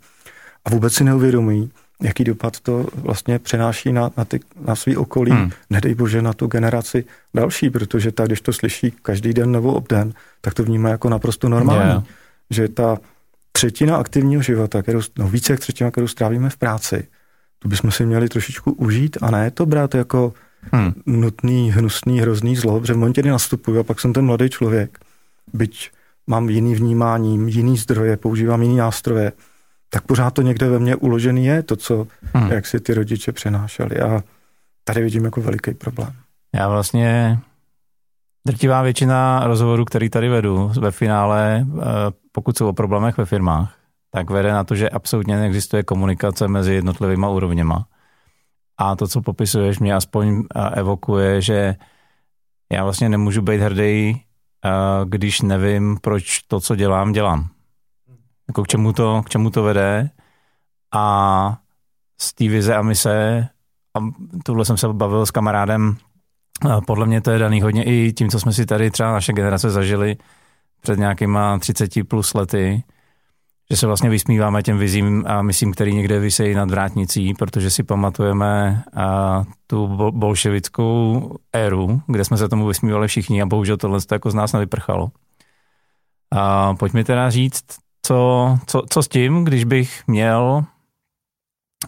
[0.65, 5.31] A vůbec si neuvědomují, jaký dopad to vlastně přenáší na, na, ty, na svý okolí,
[5.31, 5.51] hmm.
[5.69, 10.13] nedej bože na tu generaci další, protože tak, když to slyší každý den nebo obden,
[10.41, 11.89] tak to vnímá jako naprosto normální.
[11.89, 12.03] Yeah.
[12.49, 12.97] Že ta
[13.51, 17.07] třetina aktivního života, kterou, no více jak třetina, kterou strávíme v práci,
[17.59, 20.33] to bychom si měli trošičku užít a ne to brát jako
[20.71, 20.91] hmm.
[21.05, 24.99] nutný, hnusný, hrozný zlo, protože v momentě, kdy nastupuju a pak jsem ten mladý člověk,
[25.53, 25.91] byť
[26.27, 29.31] mám jiný vnímání, jiný zdroje, používám jiný nástroje,
[29.89, 32.51] tak pořád to někde ve mně uložený je, to, co hmm.
[32.51, 33.99] jak si ty rodiče přenášeli.
[33.99, 34.23] A
[34.83, 36.13] tady vidím jako veliký problém.
[36.55, 37.39] Já vlastně
[38.47, 41.83] drtivá většina rozhovorů, který tady vedu ve finále, eh,
[42.31, 43.75] pokud jsou o problémech ve firmách,
[44.11, 47.85] tak vede na to, že absolutně neexistuje komunikace mezi jednotlivýma úrovněma.
[48.79, 51.75] A to, co popisuješ, mě aspoň eh, evokuje, že
[52.71, 54.21] já vlastně nemůžu být hrdý,
[54.65, 54.69] eh,
[55.05, 57.49] když nevím, proč to, co dělám, dělám.
[58.47, 60.09] Jako k čemu to, k čemu to vede.
[60.93, 61.57] A
[62.21, 63.47] z té vize a mise
[63.97, 63.99] a
[64.43, 65.97] tohle jsem se bavil s kamarádem,
[66.87, 69.69] podle mě to je daný hodně i tím, co jsme si tady třeba naše generace
[69.69, 70.17] zažili
[70.81, 72.83] před nějakýma 30 plus lety,
[73.71, 77.84] že se vlastně vysmíváme těm vizím a myslím, který někde vysejí nad vrátnicí, protože si
[77.84, 84.15] pamatujeme a, tu bolševickou éru, kde jsme se tomu vysmívali všichni a bohužel tohle to
[84.15, 85.12] jako z nás nevyprchalo.
[86.32, 87.63] A pojďme teda říct,
[88.01, 90.63] co, co, co s tím, když bych měl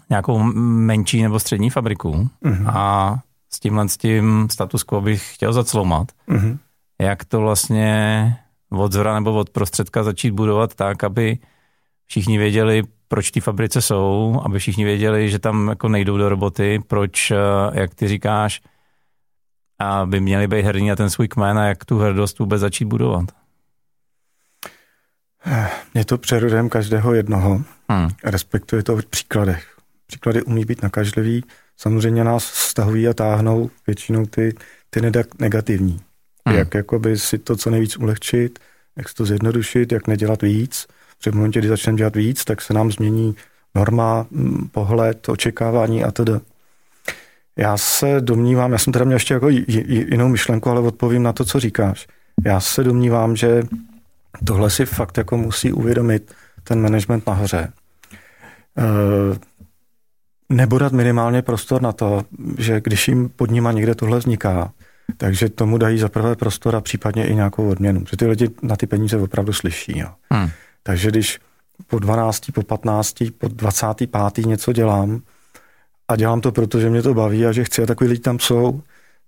[0.10, 2.70] nějakou menší nebo střední fabriku mm-hmm.
[2.70, 3.20] a
[3.54, 6.58] s tímhle s tím status quo bych chtěl zaclomat, mm-hmm.
[7.02, 8.36] jak to vlastně
[8.72, 11.38] od zhora nebo od prostředka začít budovat tak, aby
[12.12, 16.80] všichni věděli, proč ty fabrice jsou, aby všichni věděli, že tam jako nejdou do roboty,
[16.88, 17.36] proč, eh,
[17.74, 18.62] jak ty říkáš,
[19.80, 23.26] aby měli být hrdní na ten svůj kmen a jak tu hrdost vůbec začít budovat.
[25.94, 27.62] Je to přerodem každého jednoho.
[27.90, 28.10] Hmm.
[28.24, 29.78] Respektuje to v příkladech.
[30.08, 31.44] Příklady umí být nakažlivý.
[31.78, 34.56] Samozřejmě nás stahují a táhnou většinou ty,
[34.90, 35.02] ty
[35.40, 36.02] negativní.
[36.48, 36.58] Hmm.
[36.58, 38.60] Jak jakoby si to co nejvíc ulehčit,
[38.98, 40.88] jak si to zjednodušit, jak nedělat víc.
[41.22, 43.36] Protože v momentě, kdy začneme dělat víc, tak se nám změní
[43.76, 44.26] norma,
[44.72, 46.34] pohled, očekávání a tedy.
[47.58, 51.46] Já se domnívám, já jsem teda měl ještě jako jinou myšlenku, ale odpovím na to,
[51.46, 52.08] co říkáš.
[52.46, 53.64] Já se domnívám, že
[54.46, 57.72] Tohle si fakt jako musí uvědomit ten management nahoře.
[58.78, 58.84] E,
[60.50, 62.24] nebo dát minimálně prostor na to,
[62.58, 64.72] že když jim pod nima někde tohle vzniká,
[65.18, 68.00] takže tomu dají za prvé prostor a případně i nějakou odměnu.
[68.00, 70.00] Protože ty lidi na ty peníze opravdu slyší.
[70.00, 70.08] Jo.
[70.32, 70.50] Hmm.
[70.84, 71.40] Takže když
[71.88, 74.46] po 12, po 15, po 25.
[74.46, 75.22] něco dělám
[76.08, 78.82] a dělám to, protože mě to baví a že chci a takový lidi tam jsou,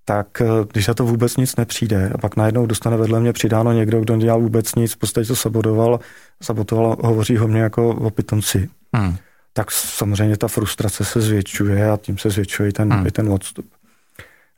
[0.05, 3.71] tak eh, když za to vůbec nic nepřijde a pak najednou dostane vedle mě přidáno
[3.71, 5.99] někdo, kdo dělal vůbec nic, v podstatě to sabotoval,
[6.43, 9.15] sabotoval hovoří ho mě jako o pitonci, hmm.
[9.53, 13.07] tak samozřejmě ta frustrace se zvětšuje a tím se zvětšuje i ten, hmm.
[13.07, 13.65] i ten odstup.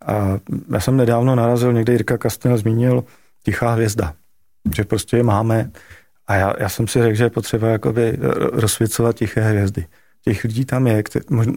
[0.06, 0.40] A
[0.74, 3.04] já jsem nedávno narazil, někde Jirka Kastel zmínil
[3.44, 4.14] Tichá hvězda,
[4.76, 5.72] že prostě je máme
[6.28, 8.18] a já, já jsem si řekl, že je potřeba jakoby
[8.52, 9.88] rozsvěcovat tiché hvězdy.
[10.24, 11.04] Těch lidí tam je,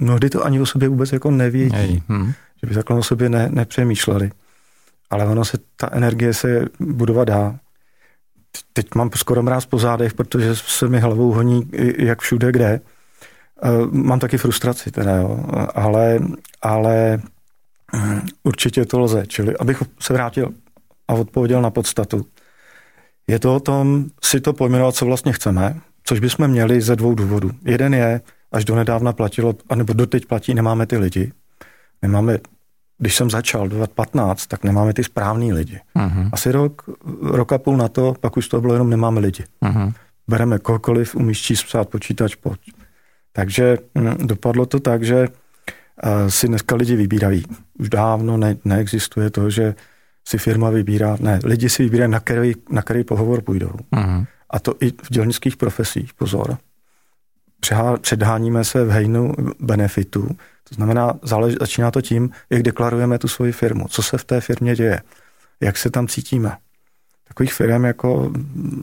[0.00, 2.02] mnohdy to ani o sobě vůbec jako nevědí.
[2.08, 4.30] Hmm že by takhle o sobě ne, nepřemýšleli.
[5.10, 7.58] Ale ono se, ta energie se budovat dá.
[8.72, 12.68] Teď mám skoro mráz po zádech, protože se mi hlavou honí jak všude kde.
[12.68, 12.80] E,
[13.90, 15.44] mám taky frustraci teda, jo.
[15.74, 16.18] Ale,
[16.62, 17.22] ale
[17.94, 19.26] mm, určitě to lze.
[19.26, 20.50] Čili abych se vrátil
[21.08, 22.26] a odpověděl na podstatu.
[23.28, 27.14] Je to o tom si to pojmenovat, co vlastně chceme, což bychom měli ze dvou
[27.14, 27.50] důvodů.
[27.64, 28.20] Jeden je,
[28.52, 31.32] až do nedávna platilo, anebo doteď platí, nemáme ty lidi,
[32.02, 32.38] nemáme,
[32.98, 35.80] když jsem začal 2015, tak nemáme ty správný lidi.
[35.96, 36.28] Uh-huh.
[36.32, 36.82] Asi rok,
[37.22, 39.44] rok a půl na to, pak už to bylo jenom nemáme lidi.
[39.62, 39.92] Uh-huh.
[40.28, 42.60] Bereme kohokoliv, umíš číst, psát, počítač, pojď.
[43.32, 47.44] Takže hm, dopadlo to tak, že uh, si dneska lidi vybírají.
[47.78, 49.74] Už dávno ne, neexistuje to, že
[50.28, 53.70] si firma vybírá, ne, lidi si vybírají, na který, na který pohovor půjdou.
[53.92, 54.26] Uh-huh.
[54.50, 56.58] A to i v dělnických profesích, pozor.
[58.00, 60.28] předháníme se v hejnu benefitů.
[60.68, 64.40] To znamená, zálež, začíná to tím, jak deklarujeme tu svoji firmu, co se v té
[64.40, 65.00] firmě děje,
[65.60, 66.56] jak se tam cítíme.
[67.28, 68.32] Takových firm jako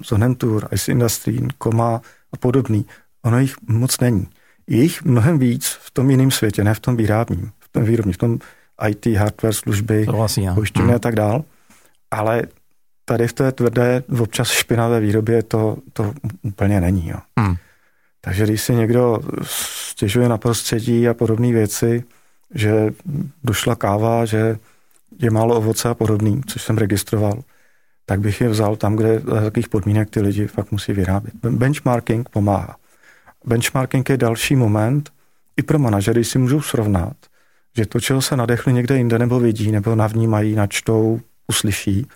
[0.06, 2.02] Zonentur, Ice Industry, Koma
[2.34, 2.86] a podobný,
[3.22, 4.28] ono jich moc není.
[4.68, 8.14] Je jich mnohem víc v tom jiném světě, ne v tom výrobním, v tom výrobním,
[8.14, 8.40] v tom
[8.88, 10.96] IT, hardware, služby, vlastně, pojištění hmm.
[10.96, 11.44] a tak dál.
[12.12, 12.44] Ale
[13.06, 17.10] tady v té tvrdé, občas špinavé výrobě to, to úplně není.
[17.10, 17.18] Jo.
[17.40, 17.56] Hmm.
[18.22, 19.20] Takže když si někdo
[19.92, 22.04] stěžuje na prostředí a podobné věci,
[22.54, 22.94] že
[23.44, 24.58] došla káva, že
[25.20, 27.44] je málo ovoce a podobný, což jsem registroval,
[28.06, 31.34] tak bych je vzal tam, kde za takových podmínek ty lidi fakt musí vyrábět.
[31.50, 32.76] Benchmarking pomáhá.
[33.46, 35.10] Benchmarking je další moment
[35.58, 37.18] i pro manažery si můžou srovnat,
[37.78, 42.08] že to, čeho se nadechli někde jinde nebo vidí, nebo navnímají, načtou, uslyší,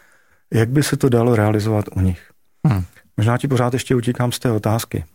[0.54, 2.32] jak by se to dalo realizovat u nich.
[2.67, 2.84] Hmm.
[3.17, 5.06] Možná ti pořád ještě utíkám z té otázky.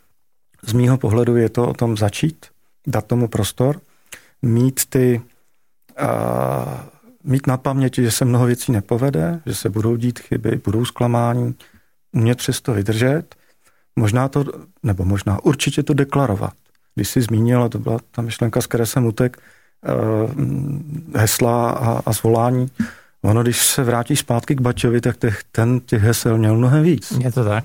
[0.62, 2.46] Z mýho pohledu je to o tom začít,
[2.86, 3.80] dát tomu prostor,
[4.42, 5.20] mít ty,
[6.02, 6.80] uh,
[7.24, 11.54] mít na paměti, že se mnoho věcí nepovede, že se budou dít chyby, budou zklamání,
[12.12, 13.34] umět přesto vydržet,
[13.96, 14.44] možná to,
[14.82, 16.52] nebo možná určitě to deklarovat.
[16.94, 19.38] Když jsi zmínila, to byla ta myšlenka, z které jsem utek,
[21.14, 22.70] hesla a, a zvolání,
[23.24, 27.10] Ono, když se vrátí zpátky k Baťovi, tak těch, ten těch hesel měl mnohem víc.
[27.10, 27.64] Je to tak?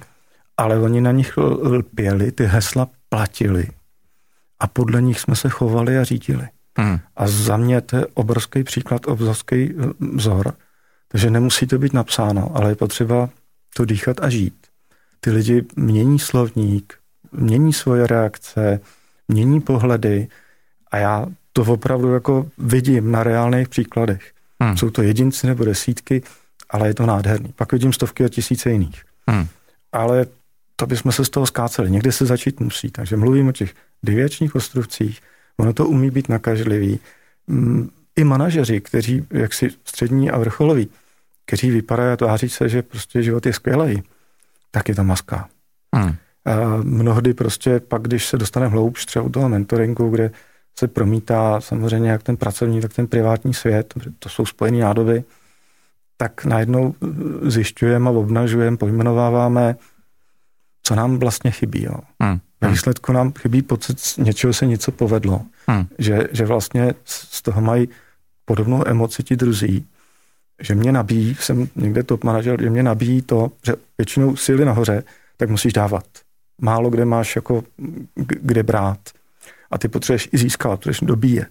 [0.57, 3.67] Ale oni na nich lpěli, ty hesla platili.
[4.59, 6.47] A podle nich jsme se chovali a řídili.
[6.77, 6.99] Hmm.
[7.15, 9.73] A za mě to je obrovský příklad, obrovský eh,
[10.15, 10.53] vzor.
[11.07, 13.29] Takže nemusí to být napsáno, ale je potřeba
[13.75, 14.67] to dýchat a žít.
[15.19, 16.93] Ty lidi mění slovník,
[17.31, 18.79] mění svoje reakce,
[19.27, 20.27] mění pohledy
[20.91, 21.25] a já
[21.65, 24.31] to opravdu jako vidím na reálných příkladech.
[24.59, 24.77] Hmm.
[24.77, 26.21] Jsou to jedinci nebo desítky,
[26.69, 27.53] ale je to nádherný.
[27.55, 29.03] Pak vidím stovky a tisíce jiných.
[29.29, 29.47] Hmm.
[29.91, 30.25] Ale
[30.75, 31.91] to bychom se z toho skáceli.
[31.91, 32.91] Někde se začít musí.
[32.91, 35.19] Takže mluvím o těch devěčních ostrovcích.
[35.57, 36.99] Ono to umí být nakažlivý.
[37.47, 40.89] Mm, I manažeři, kteří jaksi střední a vrcholoví,
[41.45, 44.03] kteří vypadají a tváří se, že prostě život je skvělý,
[44.71, 45.49] tak je to maska.
[45.95, 46.15] Hmm.
[46.45, 50.31] A mnohdy prostě pak, když se dostaneme hloubš třeba u toho mentoringu, kde
[50.79, 55.23] se promítá samozřejmě jak ten pracovní, tak ten privátní svět, to jsou spojené nádoby,
[56.17, 56.95] tak najednou
[57.41, 59.75] zjišťujeme a obnažujeme, pojmenováváme,
[60.83, 61.83] co nám vlastně chybí.
[61.83, 61.95] Jo.
[62.19, 62.39] Hmm.
[62.61, 62.73] Ve hmm.
[62.73, 65.41] výsledku nám chybí pocit, z něčeho se něco povedlo.
[65.67, 65.87] Hmm.
[65.99, 67.89] Že, že vlastně z toho mají
[68.45, 69.87] podobnou emoci ti druzí.
[70.61, 75.03] Že mě nabíjí, jsem někde top manažer, že mě nabíjí to, že většinou síly nahoře,
[75.37, 76.05] tak musíš dávat.
[76.61, 77.63] Málo kde máš jako
[78.15, 78.99] kde brát
[79.71, 81.49] a ty potřebuješ i získat, potřebuješ dobíjet.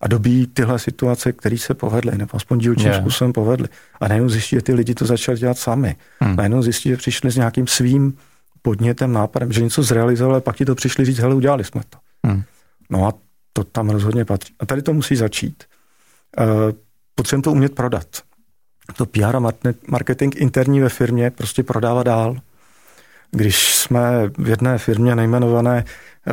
[0.00, 3.00] A dobíjí tyhle situace, které se povedly, nebo aspoň dílčím yeah.
[3.00, 3.68] způsobem povedly.
[4.00, 5.96] A najednou zjistí, že ty lidi to začali dělat sami.
[6.20, 6.36] Hmm.
[6.36, 8.16] Najednou zjistí, že přišli s nějakým svým
[8.62, 11.98] podnětem, nápadem, že něco zrealizovali, a pak ti to přišli říct, hele, udělali jsme to.
[12.26, 12.42] Hmm.
[12.90, 13.12] No a
[13.52, 14.54] to tam rozhodně patří.
[14.60, 15.64] A tady to musí začít.
[16.38, 16.46] Uh,
[17.14, 18.06] potřebujeme to umět prodat.
[18.96, 19.52] To PR a
[19.88, 22.36] marketing interní ve firmě prostě prodává dál.
[23.30, 25.84] Když jsme v jedné firmě nejmenované
[26.28, 26.32] Eh,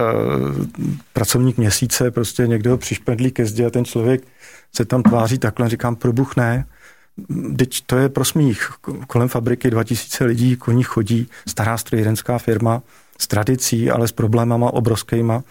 [1.14, 4.24] pracovník měsíce, prostě někdo ho přišpendlí ke zdi a ten člověk
[4.76, 6.66] se tam tváří takhle, říkám, probuchne,
[7.58, 8.72] Teď to je pro smích.
[9.08, 12.82] Kolem fabriky 2000 lidí, koní chodí, stará strojírenská firma
[13.20, 15.44] s tradicí, ale s problémama obrovskýma.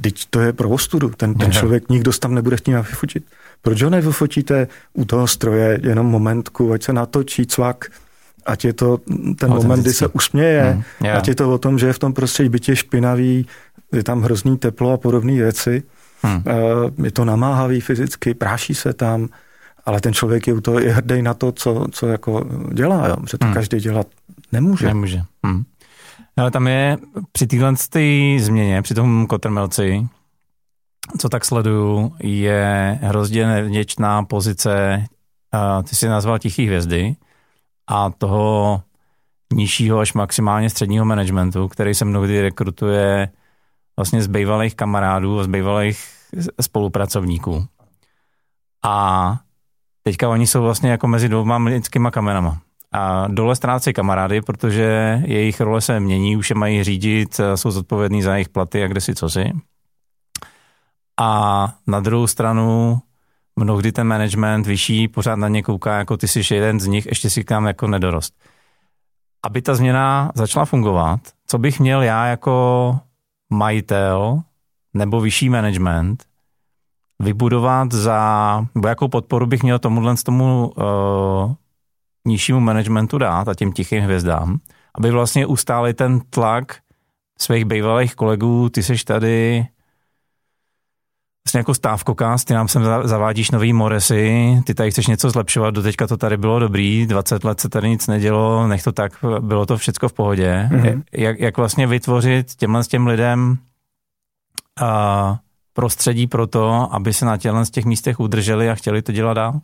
[0.00, 1.08] Teď to je pro ostudu.
[1.08, 3.24] Ten, ten člověk, nikdo tam nebude chtít vyfotit.
[3.62, 7.90] Proč ho nevyfotíte u toho stroje jenom momentku, ať se natočí cvak,
[8.46, 8.98] ať je to
[9.38, 11.18] ten moment, kdy se usměje, mm, yeah.
[11.18, 13.46] ať je to o tom, že je v tom prostředí bytě špinavý,
[13.92, 15.82] je tam hrozný teplo a podobné věci.
[16.22, 16.42] Hmm.
[16.46, 19.28] Eh, je to namáhavý fyzicky, práší se tam,
[19.86, 23.16] ale ten člověk je, to, je hrdý na to, co, co jako dělá, jo?
[23.30, 23.54] že to hmm.
[23.54, 24.06] každý dělat
[24.52, 24.86] nemůže.
[24.86, 25.22] Nemůže.
[25.44, 25.64] Hmm.
[26.36, 26.98] Ale tam je
[27.32, 27.74] při téhle
[28.38, 30.08] změně, při tom kotrmelci,
[31.18, 35.04] co tak sleduju, je hrozně nevděčná pozice,
[35.88, 37.16] ty si nazval Tichý hvězdy,
[37.90, 38.82] a toho
[39.52, 43.28] nižšího až maximálně středního managementu, který se mnohdy rekrutuje
[43.96, 46.04] vlastně z bývalých kamarádů, z bývalých
[46.60, 47.66] spolupracovníků.
[48.84, 49.36] A
[50.02, 52.60] teďka oni jsou vlastně jako mezi dvouma lidskýma kamenama.
[52.92, 58.22] A dole ztrácejí kamarády, protože jejich role se mění, už je mají řídit, jsou zodpovědní
[58.22, 59.52] za jejich platy a kde si co si.
[61.20, 62.98] A na druhou stranu
[63.56, 67.30] mnohdy ten management vyšší pořád na ně kouká, jako ty jsi jeden z nich, ještě
[67.30, 68.34] si tam jako nedorost.
[69.46, 72.98] Aby ta změna začala fungovat, co bych měl já jako
[73.50, 74.42] majitel
[74.94, 76.24] nebo vyšší management
[77.20, 81.54] vybudovat za, nebo jakou podporu bych měl tomuhle z tomu uh,
[82.26, 84.58] nižšímu managementu dát a těm tichým hvězdám,
[84.94, 86.76] aby vlastně ustáli ten tlak
[87.38, 89.66] svých bývalých kolegů, ty seš tady
[91.50, 96.06] vlastně jako stávkokás, ty nám sem zavádíš nový Moresy, ty tady chceš něco zlepšovat, doteďka
[96.06, 99.76] to tady bylo dobrý, 20 let se tady nic nedělo, nech to tak, bylo to
[99.76, 100.68] všechno v pohodě.
[100.70, 101.02] Mm-hmm.
[101.12, 103.58] Jak, jak vlastně vytvořit těmhle s těm lidem
[104.80, 105.38] a
[105.72, 109.34] prostředí pro to, aby se na těchto z těch místech udrželi a chtěli to dělat
[109.34, 109.60] dál?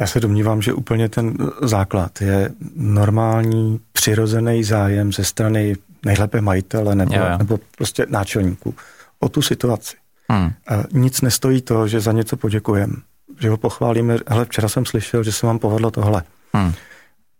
[0.00, 6.94] Já se domnívám, že úplně ten základ je normální, přirozený zájem ze strany nejlépe majitele
[6.94, 7.38] nebo, jo, jo.
[7.38, 8.74] nebo prostě náčelníků
[9.20, 9.96] o tu situaci.
[10.32, 10.52] Hmm.
[10.92, 12.94] Nic nestojí to, že za něco poděkujeme,
[13.40, 14.18] že ho pochválíme.
[14.26, 16.22] Hele, včera jsem slyšel, že se vám povedlo tohle.
[16.52, 16.72] Hmm.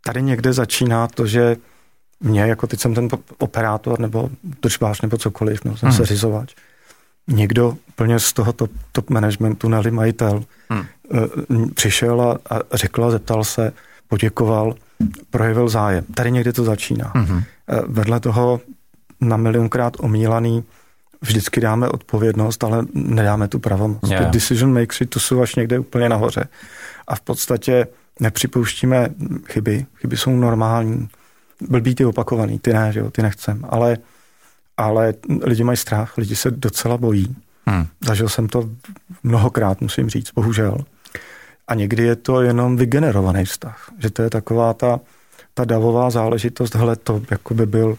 [0.04, 1.56] Tady někde začíná to, že
[2.20, 4.30] mě, jako teď jsem ten operátor nebo
[4.62, 6.04] držbář nebo cokoliv, no, jsem hmm.
[6.04, 6.54] řizovač.
[7.28, 11.70] Někdo plně z toho top, top managementu, neli majitel, hmm.
[11.74, 12.38] přišel a,
[12.70, 13.72] a řekl a zeptal se,
[14.08, 14.74] poděkoval,
[15.30, 16.04] projevil zájem.
[16.14, 17.12] Tady někde to začíná.
[17.14, 17.42] Hmm.
[17.86, 18.60] Vedle toho
[19.20, 20.64] na milionkrát omílaný
[21.20, 24.10] vždycky dáme odpovědnost, ale nedáme tu pravomoc.
[24.10, 24.24] Yeah.
[24.24, 26.48] Ty decision makers, to jsou až někde úplně nahoře.
[27.08, 27.86] A v podstatě
[28.20, 29.08] nepřipouštíme
[29.46, 29.86] chyby.
[29.96, 31.08] Chyby jsou normální.
[31.68, 33.64] Blbý ty opakovaný, ty ne, že jo, ty nechcem.
[33.68, 33.96] Ale,
[34.76, 37.36] ale lidi mají strach, lidi se docela bojí.
[37.66, 37.86] Hmm.
[38.04, 38.70] Zažil jsem to
[39.22, 40.78] mnohokrát, musím říct, bohužel.
[41.68, 43.90] A někdy je to jenom vygenerovaný vztah.
[43.98, 45.00] Že to je taková ta,
[45.54, 47.98] ta davová záležitost, hele, to jako by byl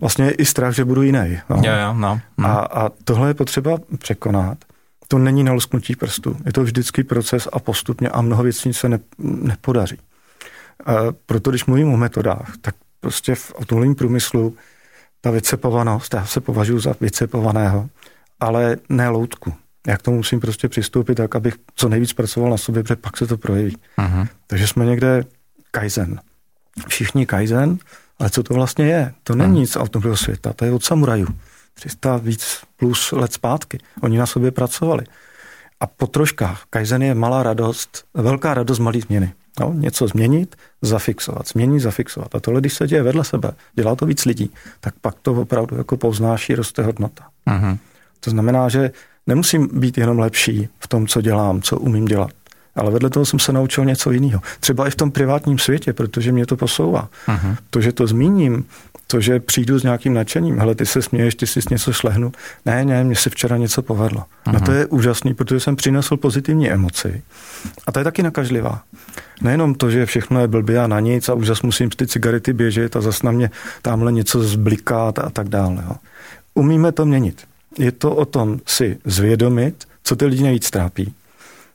[0.00, 1.38] vlastně i strach, že budu jiný.
[1.50, 1.56] No.
[1.64, 2.20] Jo, jo, no.
[2.38, 4.58] A, a tohle je potřeba překonat.
[5.08, 6.36] To není na lusknutí prstu.
[6.46, 9.96] Je to vždycky proces a postupně a mnoho věcí se ne, nepodaří.
[10.86, 10.92] A
[11.26, 14.56] proto, když mluvím o metodách, tak prostě v automobilovém průmyslu
[15.20, 17.88] ta vycepovanost, já se považuji za vycepovaného,
[18.40, 19.54] ale ne loutku.
[19.86, 23.16] Já k tomu musím prostě přistoupit tak, abych co nejvíc pracoval na sobě, protože pak
[23.16, 23.76] se to projeví.
[23.98, 24.28] Uh-huh.
[24.46, 25.24] Takže jsme někde
[25.70, 26.20] Kaizen.
[26.88, 27.78] Všichni Kaizen,
[28.18, 29.14] ale co to vlastně je?
[29.22, 29.60] To není hmm.
[29.60, 31.26] nic automobilového světa, to je od samurajů.
[31.74, 33.78] 300 víc plus let zpátky.
[34.00, 35.04] Oni na sobě pracovali.
[35.80, 39.32] A po troškách, Kaizen je malá radost, velká radost malý změny.
[39.60, 42.34] No, něco změnit, zafixovat, změnit, zafixovat.
[42.34, 44.50] A tohle, když se děje vedle sebe, dělá to víc lidí,
[44.80, 47.24] tak pak to opravdu jako povznáší, roste hodnota.
[47.46, 47.78] Uh-huh.
[48.20, 48.90] To znamená, že
[49.26, 52.30] nemusím být jenom lepší v tom, co dělám, co umím dělat
[52.76, 54.42] ale vedle toho jsem se naučil něco jiného.
[54.60, 57.08] Třeba i v tom privátním světě, protože mě to posouvá.
[57.28, 57.56] Uh-huh.
[57.70, 58.64] To, že to zmíním,
[59.06, 62.32] to, že přijdu s nějakým nadšením, hele, ty se směješ, ty jsi něco šlehnu.
[62.66, 64.20] Ne, ne, mně se včera něco povedlo.
[64.20, 64.52] Uh-huh.
[64.52, 67.22] No to je úžasný, protože jsem přinesl pozitivní emoci.
[67.86, 68.82] A to je taky nakažlivá.
[69.42, 72.52] Nejenom to, že všechno je blbě a na nic a už zase musím ty cigarety
[72.52, 73.50] běžet a zase na mě
[73.82, 75.84] tamhle něco zblikat a tak dále.
[75.88, 75.96] Jo.
[76.54, 77.44] Umíme to měnit.
[77.78, 81.14] Je to o tom si zvědomit, co ty lidi nejvíc trápí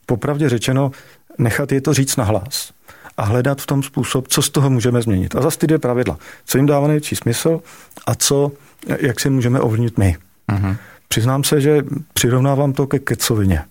[0.05, 0.91] popravdě řečeno
[1.37, 2.71] nechat je to říct na hlas
[3.17, 5.35] a hledat v tom způsob, co z toho můžeme změnit.
[5.35, 6.17] A zase ty dvě pravidla.
[6.45, 7.61] Co jim dává největší smysl
[8.07, 8.51] a co,
[8.99, 10.17] jak si můžeme ovlivnit my.
[10.49, 10.77] Uh-huh.
[11.07, 11.83] Přiznám se, že
[12.13, 13.63] přirovnávám to ke kecovině.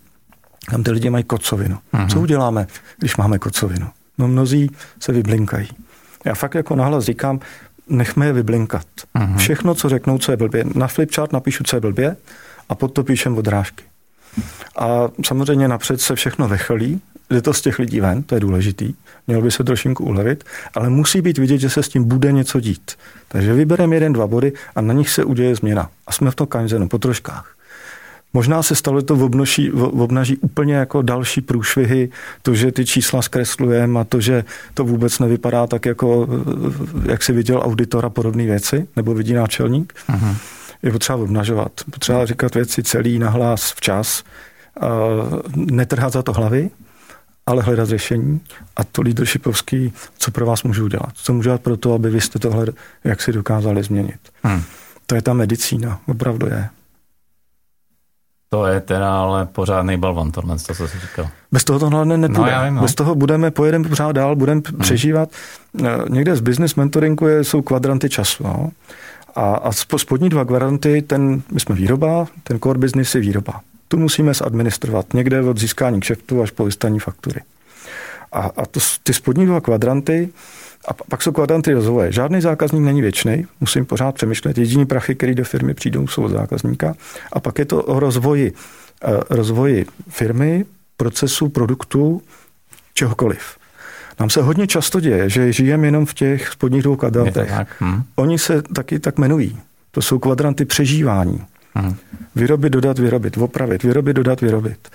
[0.71, 1.79] Tam ty lidi mají kocovinu.
[1.95, 2.13] Uh-huh.
[2.13, 2.67] Co uděláme,
[2.99, 3.89] když máme kocovinu?
[4.19, 5.69] No mnozí se vyblinkají.
[6.25, 7.41] Já fakt jako nahlas říkám,
[7.89, 8.87] nechme je vyblinkat.
[9.17, 9.37] Uh-huh.
[9.37, 10.65] Všechno, co řeknou, co je blbě.
[10.75, 12.17] Na flipchart napíšu, co je blbě
[12.69, 13.85] a pod to píšem odrážky.
[14.81, 18.95] A samozřejmě napřed se všechno vechelí, jde to z těch lidí ven, to je důležitý,
[19.27, 22.61] měl by se trošinku ulevit, ale musí být vidět, že se s tím bude něco
[22.61, 22.91] dít.
[23.29, 25.91] Takže vybereme jeden, dva body a na nich se uděje změna.
[26.07, 27.55] A jsme v tom kanzenu po troškách.
[28.33, 32.11] Možná se stalo to obnoší, obnaží úplně jako další průšvihy,
[32.43, 36.29] to, že ty čísla zkreslujeme a to, že to vůbec nevypadá tak, jako
[37.09, 39.95] jak si viděl auditor a podobné věci, nebo vidí náčelník.
[40.09, 40.37] Uh-huh
[40.83, 41.73] je potřeba obnažovat.
[41.91, 44.25] Potřeba říkat věci celý, nahlas, včas,
[45.55, 46.71] netrhat za to hlavy,
[47.47, 48.41] ale hledat řešení
[48.77, 51.11] a to leadershipovský, co pro vás můžu udělat.
[51.15, 52.67] Co můžu dělat pro to, aby vy jste tohle
[53.05, 54.21] jak si dokázali změnit.
[54.43, 54.63] Hmm.
[55.07, 56.69] To je ta medicína, opravdu je.
[58.49, 61.29] To je teda ale pořádný balvan, tohle, co jsi říkal.
[61.53, 62.41] Bez toho tohle nepůjde.
[62.41, 62.83] No, já vím, no.
[62.83, 64.79] Bez toho budeme, pojedeme pořád dál, budeme hmm.
[64.79, 65.29] přežívat.
[66.09, 68.45] Někde z business mentoringu je, jsou kvadranty času.
[68.45, 68.71] No.
[69.35, 73.61] A, a spodní dva garanty, ten, my jsme výroba, ten core business je výroba.
[73.91, 77.41] Tu musíme zadministrovat někde od získání kšeftu až po vystaní faktury.
[78.33, 80.29] A, a to, ty spodní dva kvadranty,
[80.89, 82.13] a pak jsou kvadranty rozvoje.
[82.13, 84.59] Žádný zákazník není věčný, musím pořád přemýšlet.
[84.59, 86.95] Jediný prachy, které do firmy přijdou, jsou od zákazníka.
[87.33, 88.53] A pak je to o rozvoji,
[89.05, 90.65] eh, rozvoji firmy,
[90.97, 92.23] procesu, produktu,
[92.95, 93.57] čehokoliv.
[94.21, 97.53] Nám se hodně často děje, že žijeme jenom v těch spodních dvou kvadrantech.
[97.79, 98.03] Hmm.
[98.17, 99.59] Oni se taky tak jmenují.
[99.91, 101.45] To jsou kvadranty přežívání.
[101.75, 101.97] Hmm.
[102.35, 104.89] Vyrobit, dodat, vyrobit, opravit, vyrobit, dodat, vyrobit.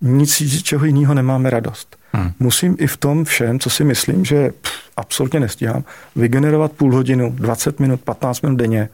[0.00, 1.96] Nic čeho jiného nemáme radost.
[2.12, 2.32] Hmm.
[2.38, 5.84] Musím i v tom všem, co si myslím, že pff, absolutně nestíhám,
[6.16, 8.88] vygenerovat půl hodinu, 20 minut, 15 minut denně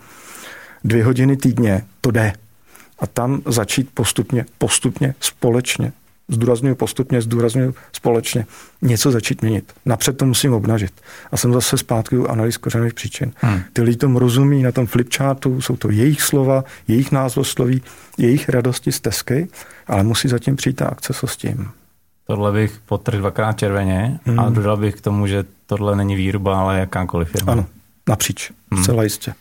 [0.84, 2.32] dvě hodiny týdně, to jde.
[2.98, 5.92] A tam začít postupně, postupně, společně,
[6.28, 8.46] zdůraznuju postupně, zdůraznuju společně,
[8.82, 9.72] něco začít měnit.
[9.86, 10.92] Napřed to musím obnažit.
[11.32, 13.32] A jsem zase zpátky u analýz kořenových příčin.
[13.36, 13.60] Hmm.
[13.72, 17.82] Ty lidi tomu rozumí na tom flipchartu, jsou to jejich slova, jejich názvosloví,
[18.18, 19.48] jejich radosti, stezky,
[19.86, 21.70] ale musí zatím přijít ta akce co s tím.
[22.26, 24.40] Tohle bych potrhl dvakrát červeně hmm.
[24.40, 27.52] a dodal bych k tomu, že tohle není výroba, ale jakákoliv firma.
[27.52, 27.66] Ano,
[28.08, 28.82] napříč, hmm.
[28.82, 29.34] zcela jistě.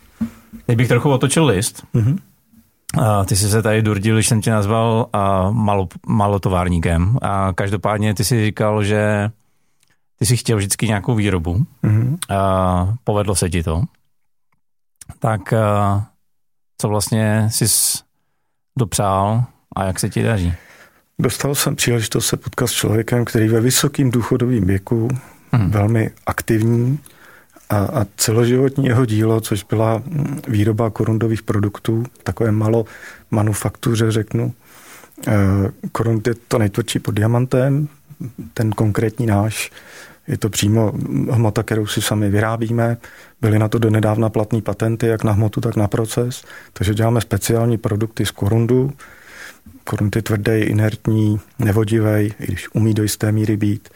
[0.66, 1.84] Teď bych trochu otočil list.
[1.94, 2.18] Hmm.
[3.02, 7.18] A ty jsi se tady durdil, když jsem tě nazval a malo, malotovárníkem.
[7.22, 9.32] A každopádně ty jsi říkal, že
[10.20, 11.66] ty jsi chtěl vždycky nějakou výrobu.
[11.84, 12.18] Mm-hmm.
[12.36, 13.84] A povedlo se ti to.
[15.20, 16.06] Tak a
[16.78, 17.66] co vlastně jsi
[18.78, 19.44] dopřál
[19.76, 20.54] a jak se ti daří?
[21.20, 25.08] Dostal jsem příležitost se potkat s člověkem, který ve vysokém důchodovém věku,
[25.52, 25.72] hmm.
[25.72, 27.00] velmi aktivní
[27.70, 30.04] a, a celoživotní jeho dílo, což byla
[30.48, 32.86] výroba korundových produktů, takové malo
[33.32, 34.54] manufaktuře, řeknu.
[35.28, 35.34] E,
[35.92, 37.88] korund je to nejtvrdší pod diamantem,
[38.54, 39.72] ten konkrétní náš,
[40.28, 40.94] je to přímo
[41.32, 42.98] hmota, kterou si sami vyrábíme.
[43.42, 46.44] Byly na to donedávna platné patenty, jak na hmotu, tak na proces.
[46.74, 48.94] Takže děláme speciální produkty z korundu,
[49.84, 53.90] korunty tvrdý, inertní, nevodivý, i když umí do jisté míry být.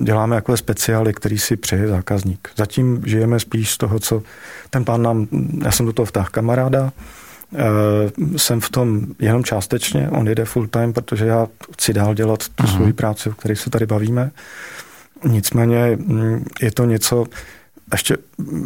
[0.00, 2.48] Děláme jako speciály, který si přeje zákazník.
[2.56, 4.22] Zatím žijeme spíš z toho, co
[4.70, 5.26] ten pán nám,
[5.64, 6.92] já jsem do toho vtáhl kamaráda,
[7.52, 12.48] Uh, jsem v tom jenom částečně, on jede full time, protože já chci dál dělat
[12.54, 12.76] tu uh-huh.
[12.76, 14.30] svoji práci, o které se tady bavíme.
[15.24, 17.26] Nicméně mm, je to něco,
[17.92, 18.16] ještě,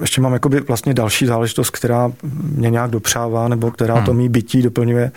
[0.01, 2.13] ještě mám jakoby vlastně další záležitost, která
[2.43, 4.05] mě nějak dopřává, nebo která uh-huh.
[4.05, 5.13] to mý bytí doplňuje.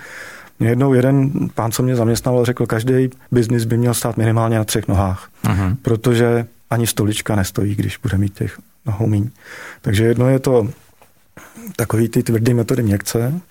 [0.59, 4.63] Mě jednou jeden pán, co mě zaměstnal, řekl, každý biznis by měl stát minimálně na
[4.63, 5.75] třech nohách, uh-huh.
[5.81, 9.29] protože ani stolička nestojí, když bude mít těch nohou míň.
[9.81, 10.69] Takže jedno je to
[11.75, 13.41] takový ty tvrdý metody měkce,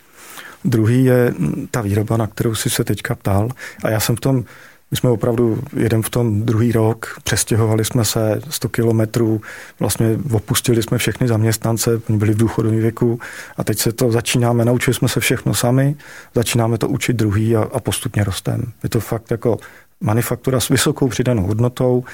[0.65, 1.35] druhý je
[1.71, 3.49] ta výroba, na kterou si se teďka ptal
[3.85, 4.45] a já jsem v tom
[4.91, 9.41] my jsme opravdu jeden v tom druhý rok, přestěhovali jsme se 100 kilometrů,
[9.81, 13.21] vlastně opustili jsme všechny zaměstnance, oni byli v důchodovém věku
[13.57, 15.97] a teď se to začínáme, naučili jsme se všechno sami,
[16.35, 18.63] začínáme to učit druhý a, a postupně rostem.
[18.83, 19.59] Je to fakt jako
[20.01, 22.05] manufaktura s vysokou přidanou hodnotou,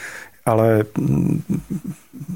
[0.46, 1.42] ale mm,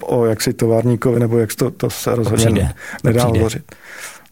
[0.00, 3.74] o jaksi továrníkovi, nebo jak to, to se rozhodně nedá hovořit.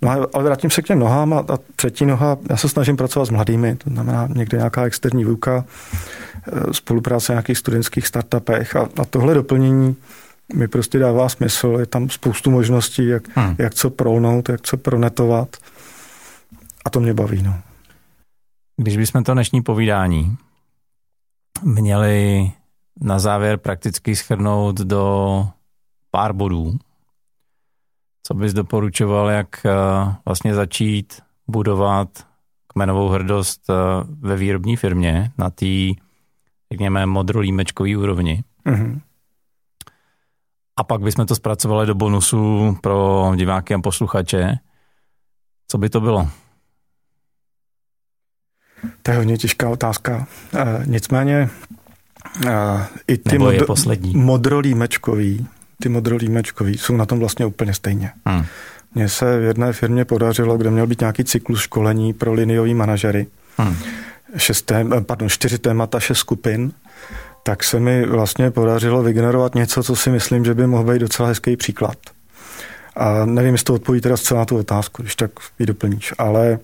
[0.02, 3.26] No ale vrátím se k těm nohám a, a třetí noha, já se snažím pracovat
[3.26, 5.64] s mladými, to znamená někde nějaká externí výuka,
[6.52, 9.96] e, spolupráce v nějakých studentských startupech a, a tohle doplnění
[10.54, 13.54] mi prostě dává smysl, je tam spoustu možností, jak, hmm.
[13.58, 15.56] jak co prolnout, jak co pronetovat
[16.84, 17.42] a to mě baví.
[17.42, 17.60] No.
[18.76, 20.36] Když bychom to dnešní povídání
[21.62, 22.50] měli
[23.00, 25.46] na závěr prakticky schrnout do
[26.10, 26.78] pár bodů,
[28.22, 29.70] co bys doporučoval, jak eh,
[30.24, 32.26] vlastně začít budovat
[32.66, 33.74] kmenovou hrdost eh,
[34.20, 35.66] ve výrobní firmě na té,
[36.72, 38.44] řekněme, modrolímečkový úrovni?
[38.66, 39.00] Mm-hmm.
[40.76, 44.58] A pak bychom to zpracovali do bonusu pro diváky a posluchače.
[45.68, 46.28] Co by to bylo?
[49.02, 50.26] To je hodně těžká otázka.
[50.54, 51.48] E, nicméně
[53.08, 55.46] i ty mod- modrolímečkový
[55.82, 58.10] ty modrolímečkový jsou na tom vlastně úplně stejně.
[58.26, 58.44] Hmm.
[58.94, 63.26] Mně se v jedné firmě podařilo, kde měl být nějaký cyklus školení pro liniový manažery.
[63.56, 63.76] Hmm.
[64.36, 66.72] Šest tém, eh, pardon, čtyři témata, šest skupin.
[67.42, 71.28] Tak se mi vlastně podařilo vygenerovat něco, co si myslím, že by mohl být docela
[71.28, 71.98] hezký příklad.
[72.96, 76.58] A nevím, jestli to odpoví teda zcela na tu otázku, když tak ji doplníš, ale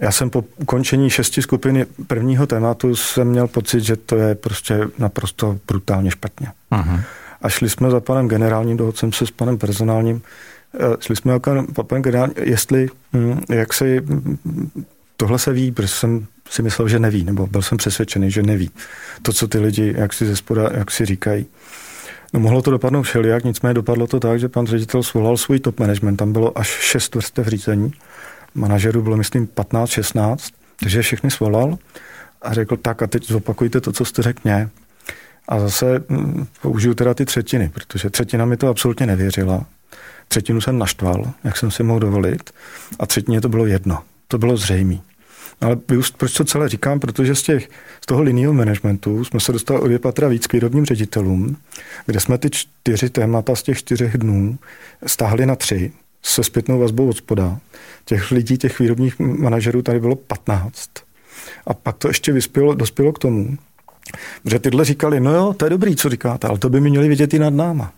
[0.00, 4.80] já jsem po ukončení šesti skupiny prvního tématu jsem měl pocit, že to je prostě
[4.98, 6.48] naprosto brutálně špatně.
[6.72, 7.00] Uh-huh.
[7.42, 10.22] A šli jsme za panem generálním, dohodcem se s panem personálním,
[10.74, 14.02] eh, šli jsme jako panem generálním, jestli, hm, jak si,
[15.16, 18.70] tohle se ví, protože jsem si myslel, že neví, nebo byl jsem přesvědčený, že neví.
[19.22, 21.46] To, co ty lidi, jak si ze spoda, jak si říkají.
[22.32, 25.80] No mohlo to dopadnout všelijak, nicméně dopadlo to tak, že pan ředitel svolal svůj top
[25.80, 27.92] management, tam bylo až šest vrstev řízení,
[28.54, 30.36] manažerů bylo myslím 15-16,
[30.80, 31.78] takže všechny svolal
[32.42, 34.48] a řekl tak a teď zopakujte to, co jste řekl.
[35.48, 39.64] A zase hm, použiju teda ty třetiny, protože třetina mi to absolutně nevěřila.
[40.28, 42.50] Třetinu jsem naštval, jak jsem si mohl dovolit,
[42.98, 44.02] a třetině to bylo jedno.
[44.28, 44.96] To bylo zřejmé.
[45.60, 47.00] Ale just proč to celé říkám?
[47.00, 50.52] Protože z, těch, z toho liního managementu jsme se dostali o dvě patra víc k
[50.52, 51.56] výrobním ředitelům,
[52.06, 54.58] kde jsme ty čtyři témata z těch čtyřech dnů
[55.06, 55.92] stáhli na tři
[56.24, 57.58] se zpětnou vazbou od spoda.
[58.04, 60.90] Těch lidí, těch výrobních manažerů tady bylo 15.
[61.66, 63.56] A pak to ještě vyspělo, dospělo k tomu,
[64.42, 67.08] Protože tyhle říkali, no jo, to je dobrý, co říkáte, ale to by mi měli
[67.08, 67.92] vidět i nad náma.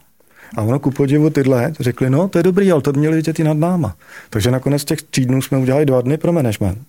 [0.57, 3.45] A ono ku podivu tyhle řekli, no to je dobrý, ale to měli vidět i
[3.45, 3.97] nad náma.
[4.31, 6.87] Takže nakonec těch týdnů jsme udělali dva dny pro management.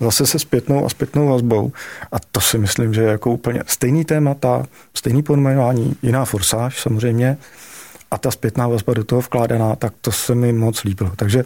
[0.00, 1.72] Zase se zpětnou a zpětnou vazbou.
[2.12, 7.36] A to si myslím, že je jako úplně stejný témata, stejný pojmenování, jiná forsáž samozřejmě.
[8.10, 11.12] A ta zpětná vazba do toho vkládaná, tak to se mi moc líbilo.
[11.16, 11.44] Takže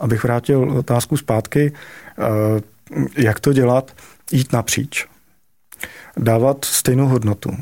[0.00, 1.72] abych vrátil otázku zpátky,
[2.18, 2.22] eh,
[3.16, 3.92] jak to dělat,
[4.32, 5.06] jít napříč.
[6.16, 7.56] Dávat stejnou hodnotu.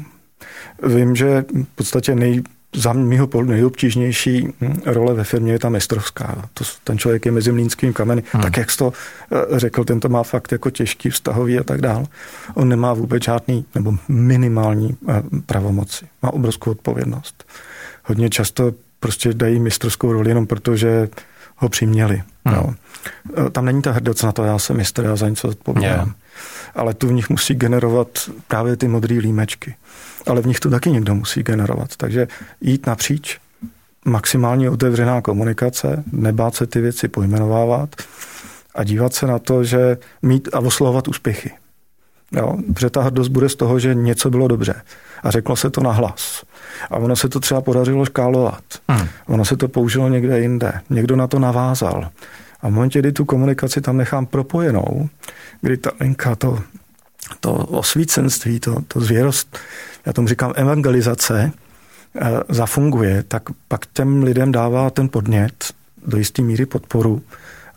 [0.83, 2.43] Vím, že v podstatě nej,
[2.75, 6.49] za mýho pohledu nejobtížnější hm, role ve firmě je ta mistrovská.
[6.55, 8.23] To, ten člověk je mezi mlínskými kameny.
[8.33, 8.43] Hmm.
[8.43, 8.93] Tak jak jsi to
[9.33, 12.07] eh, řekl, ten to má fakt jako těžký, vztahový a tak dál.
[12.55, 16.07] On nemá vůbec žádný nebo minimální eh, pravomoci.
[16.23, 17.45] Má obrovskou odpovědnost.
[18.05, 21.09] Hodně často prostě dají mistrovskou roli jenom proto, že
[21.57, 22.23] ho přiměli.
[22.45, 22.57] Hmm.
[22.57, 22.75] Jo.
[23.47, 25.91] Eh, tam není ta hrdost na to, já jsem mistr, já za něco odpovídám.
[25.91, 26.09] Yeah.
[26.75, 28.09] Ale tu v nich musí generovat
[28.49, 29.75] právě ty modré límečky
[30.27, 31.97] ale v nich to taky někdo musí generovat.
[31.97, 32.29] Takže
[32.61, 33.39] jít napříč,
[34.05, 37.97] maximálně otevřená komunikace, nebát se ty věci pojmenovávat
[38.75, 41.51] a dívat se na to, že mít a oslovovat úspěchy.
[42.33, 44.83] Jo, protože ta hrdost bude z toho, že něco bylo dobře.
[45.23, 46.45] A řeklo se to nahlas.
[46.91, 48.65] A ono se to třeba podařilo škálovat.
[48.89, 49.09] Hmm.
[49.27, 50.73] Ono se to použilo někde jinde.
[50.91, 52.11] Někdo na to navázal.
[52.63, 55.09] A v momentě, kdy tu komunikaci tam nechám propojenou,
[55.61, 56.59] kdy ta linka, to,
[57.41, 59.59] to osvícenství, to, to zvěrost,
[60.07, 61.53] já tomu říkám evangelizace,
[62.21, 65.75] eh, zafunguje, tak pak těm lidem dává ten podnět
[66.07, 67.23] do jisté míry podporu,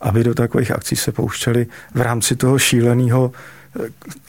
[0.02, 3.32] aby do takových akcí se pouštěli v rámci toho šíleného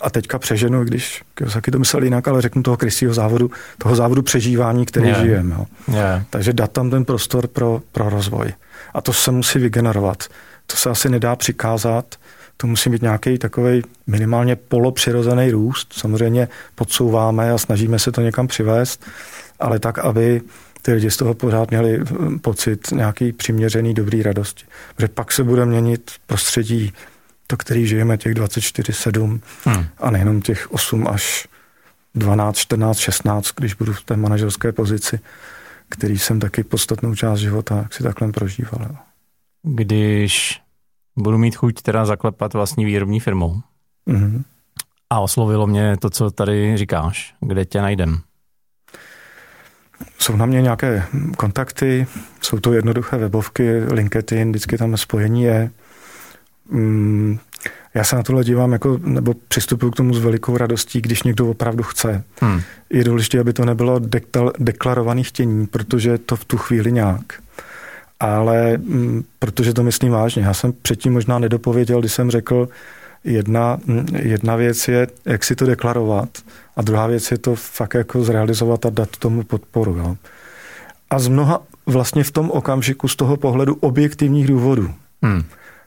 [0.01, 4.23] a teďka přeženu, když Kiyosaki to myslel jinak, ale řeknu toho krysího závodu, toho závodu
[4.23, 5.23] přežívání, který yeah.
[5.23, 5.57] žijeme.
[5.93, 6.23] Yeah.
[6.31, 8.53] Takže dát tam ten prostor pro, pro rozvoj.
[8.95, 10.25] A to se musí vygenerovat.
[10.67, 12.15] To se asi nedá přikázat,
[12.57, 15.93] to musí být nějaký takový minimálně polopřirozený růst.
[15.93, 19.05] Samozřejmě podsouváme a snažíme se to někam přivést,
[19.61, 20.43] ale tak, aby
[20.83, 24.65] ty lidi z toho pořád měli hm, pocit nějaký přiměřený dobrý radosti.
[24.97, 26.93] Protože pak se bude měnit prostředí,
[27.47, 29.87] to, který žijeme, těch 24-7 hmm.
[29.99, 31.49] a nejenom těch 8 až
[32.15, 35.21] 12, 14, 16, když budu v té manažerské pozici,
[35.89, 38.97] který jsem taky podstatnou část života jak si takhle prožíval.
[39.63, 40.61] Když
[41.17, 43.61] budu mít chuť teda zaklepat vlastní výrobní firmou.
[44.09, 44.43] Mm-hmm.
[45.11, 47.35] A oslovilo mě to, co tady říkáš.
[47.41, 48.21] Kde tě najdem?
[50.19, 52.07] Jsou na mě nějaké kontakty,
[52.41, 55.71] jsou to jednoduché webovky, LinkedIn, vždycky tam spojení je.
[56.71, 57.39] Mm,
[57.95, 61.51] já se na tohle dívám jako, nebo přistupuji k tomu s velikou radostí, když někdo
[61.51, 62.25] opravdu chce.
[62.41, 62.61] Hmm.
[62.91, 64.01] Je důležité, aby to nebylo
[64.59, 67.23] deklarované chtění, protože to v tu chvíli nějak
[68.21, 70.43] ale m, mm, protože to myslím vážně.
[70.43, 72.69] Já jsem předtím možná nedopověděl, když jsem řekl,
[73.25, 76.29] jedna, mm, jedna věc je, jak si to deklarovat
[76.77, 79.97] a druhá věc je to fakt jako zrealizovat a dát tomu podporu.
[79.97, 80.17] Jo.
[81.11, 84.95] A z mnoha vlastně v tom okamžiku z toho pohledu objektivních důvodů.
[85.23, 85.45] Hmm.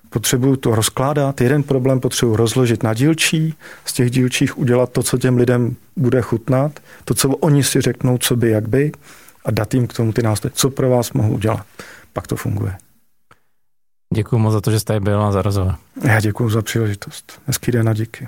[0.10, 3.53] Potřebuju to rozkládat, jeden problém potřebuji rozložit na dílčí,
[3.86, 8.18] z těch dílčích udělat to, co těm lidem bude chutnat, to, co oni si řeknou,
[8.18, 8.91] co by, jak by,
[9.45, 11.66] a dát jim k tomu ty nástroje, co pro vás mohu udělat
[12.18, 12.78] pak to funguje.
[14.14, 15.76] Děkuji moc za to, že jste byl a za rozhovor.
[16.03, 17.41] Já děkuji za příležitost.
[17.45, 18.28] Hezký den a díky.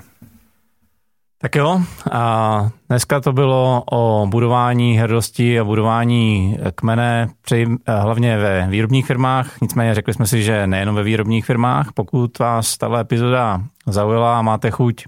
[1.42, 1.82] Tak jo,
[2.12, 9.60] a dneska to bylo o budování hrdosti a budování kmene, při, hlavně ve výrobních firmách.
[9.60, 11.92] Nicméně řekli jsme si, že nejenom ve výrobních firmách.
[11.94, 15.04] Pokud vás tato epizoda zaujala a máte chuť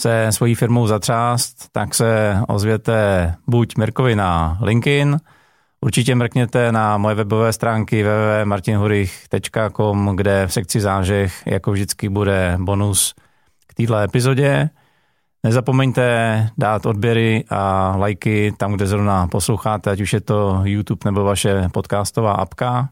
[0.00, 5.18] se svojí firmou zatřást, tak se ozvěte buď Mirkovi na LinkedIn,
[5.80, 13.14] Určitě mrkněte na moje webové stránky www.martinhurich.com, kde v sekci zážeh jako vždycky bude bonus
[13.76, 14.70] této epizodě.
[15.42, 21.24] Nezapomeňte dát odběry a lajky tam, kde zrovna posloucháte, ať už je to YouTube nebo
[21.24, 22.88] vaše podcastová apka.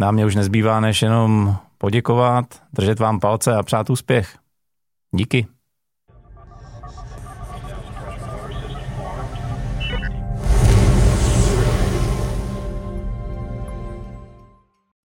[0.00, 4.38] Nám mě už nezbývá, než jenom poděkovat, držet vám palce a přát úspěch.
[5.14, 5.53] Díky.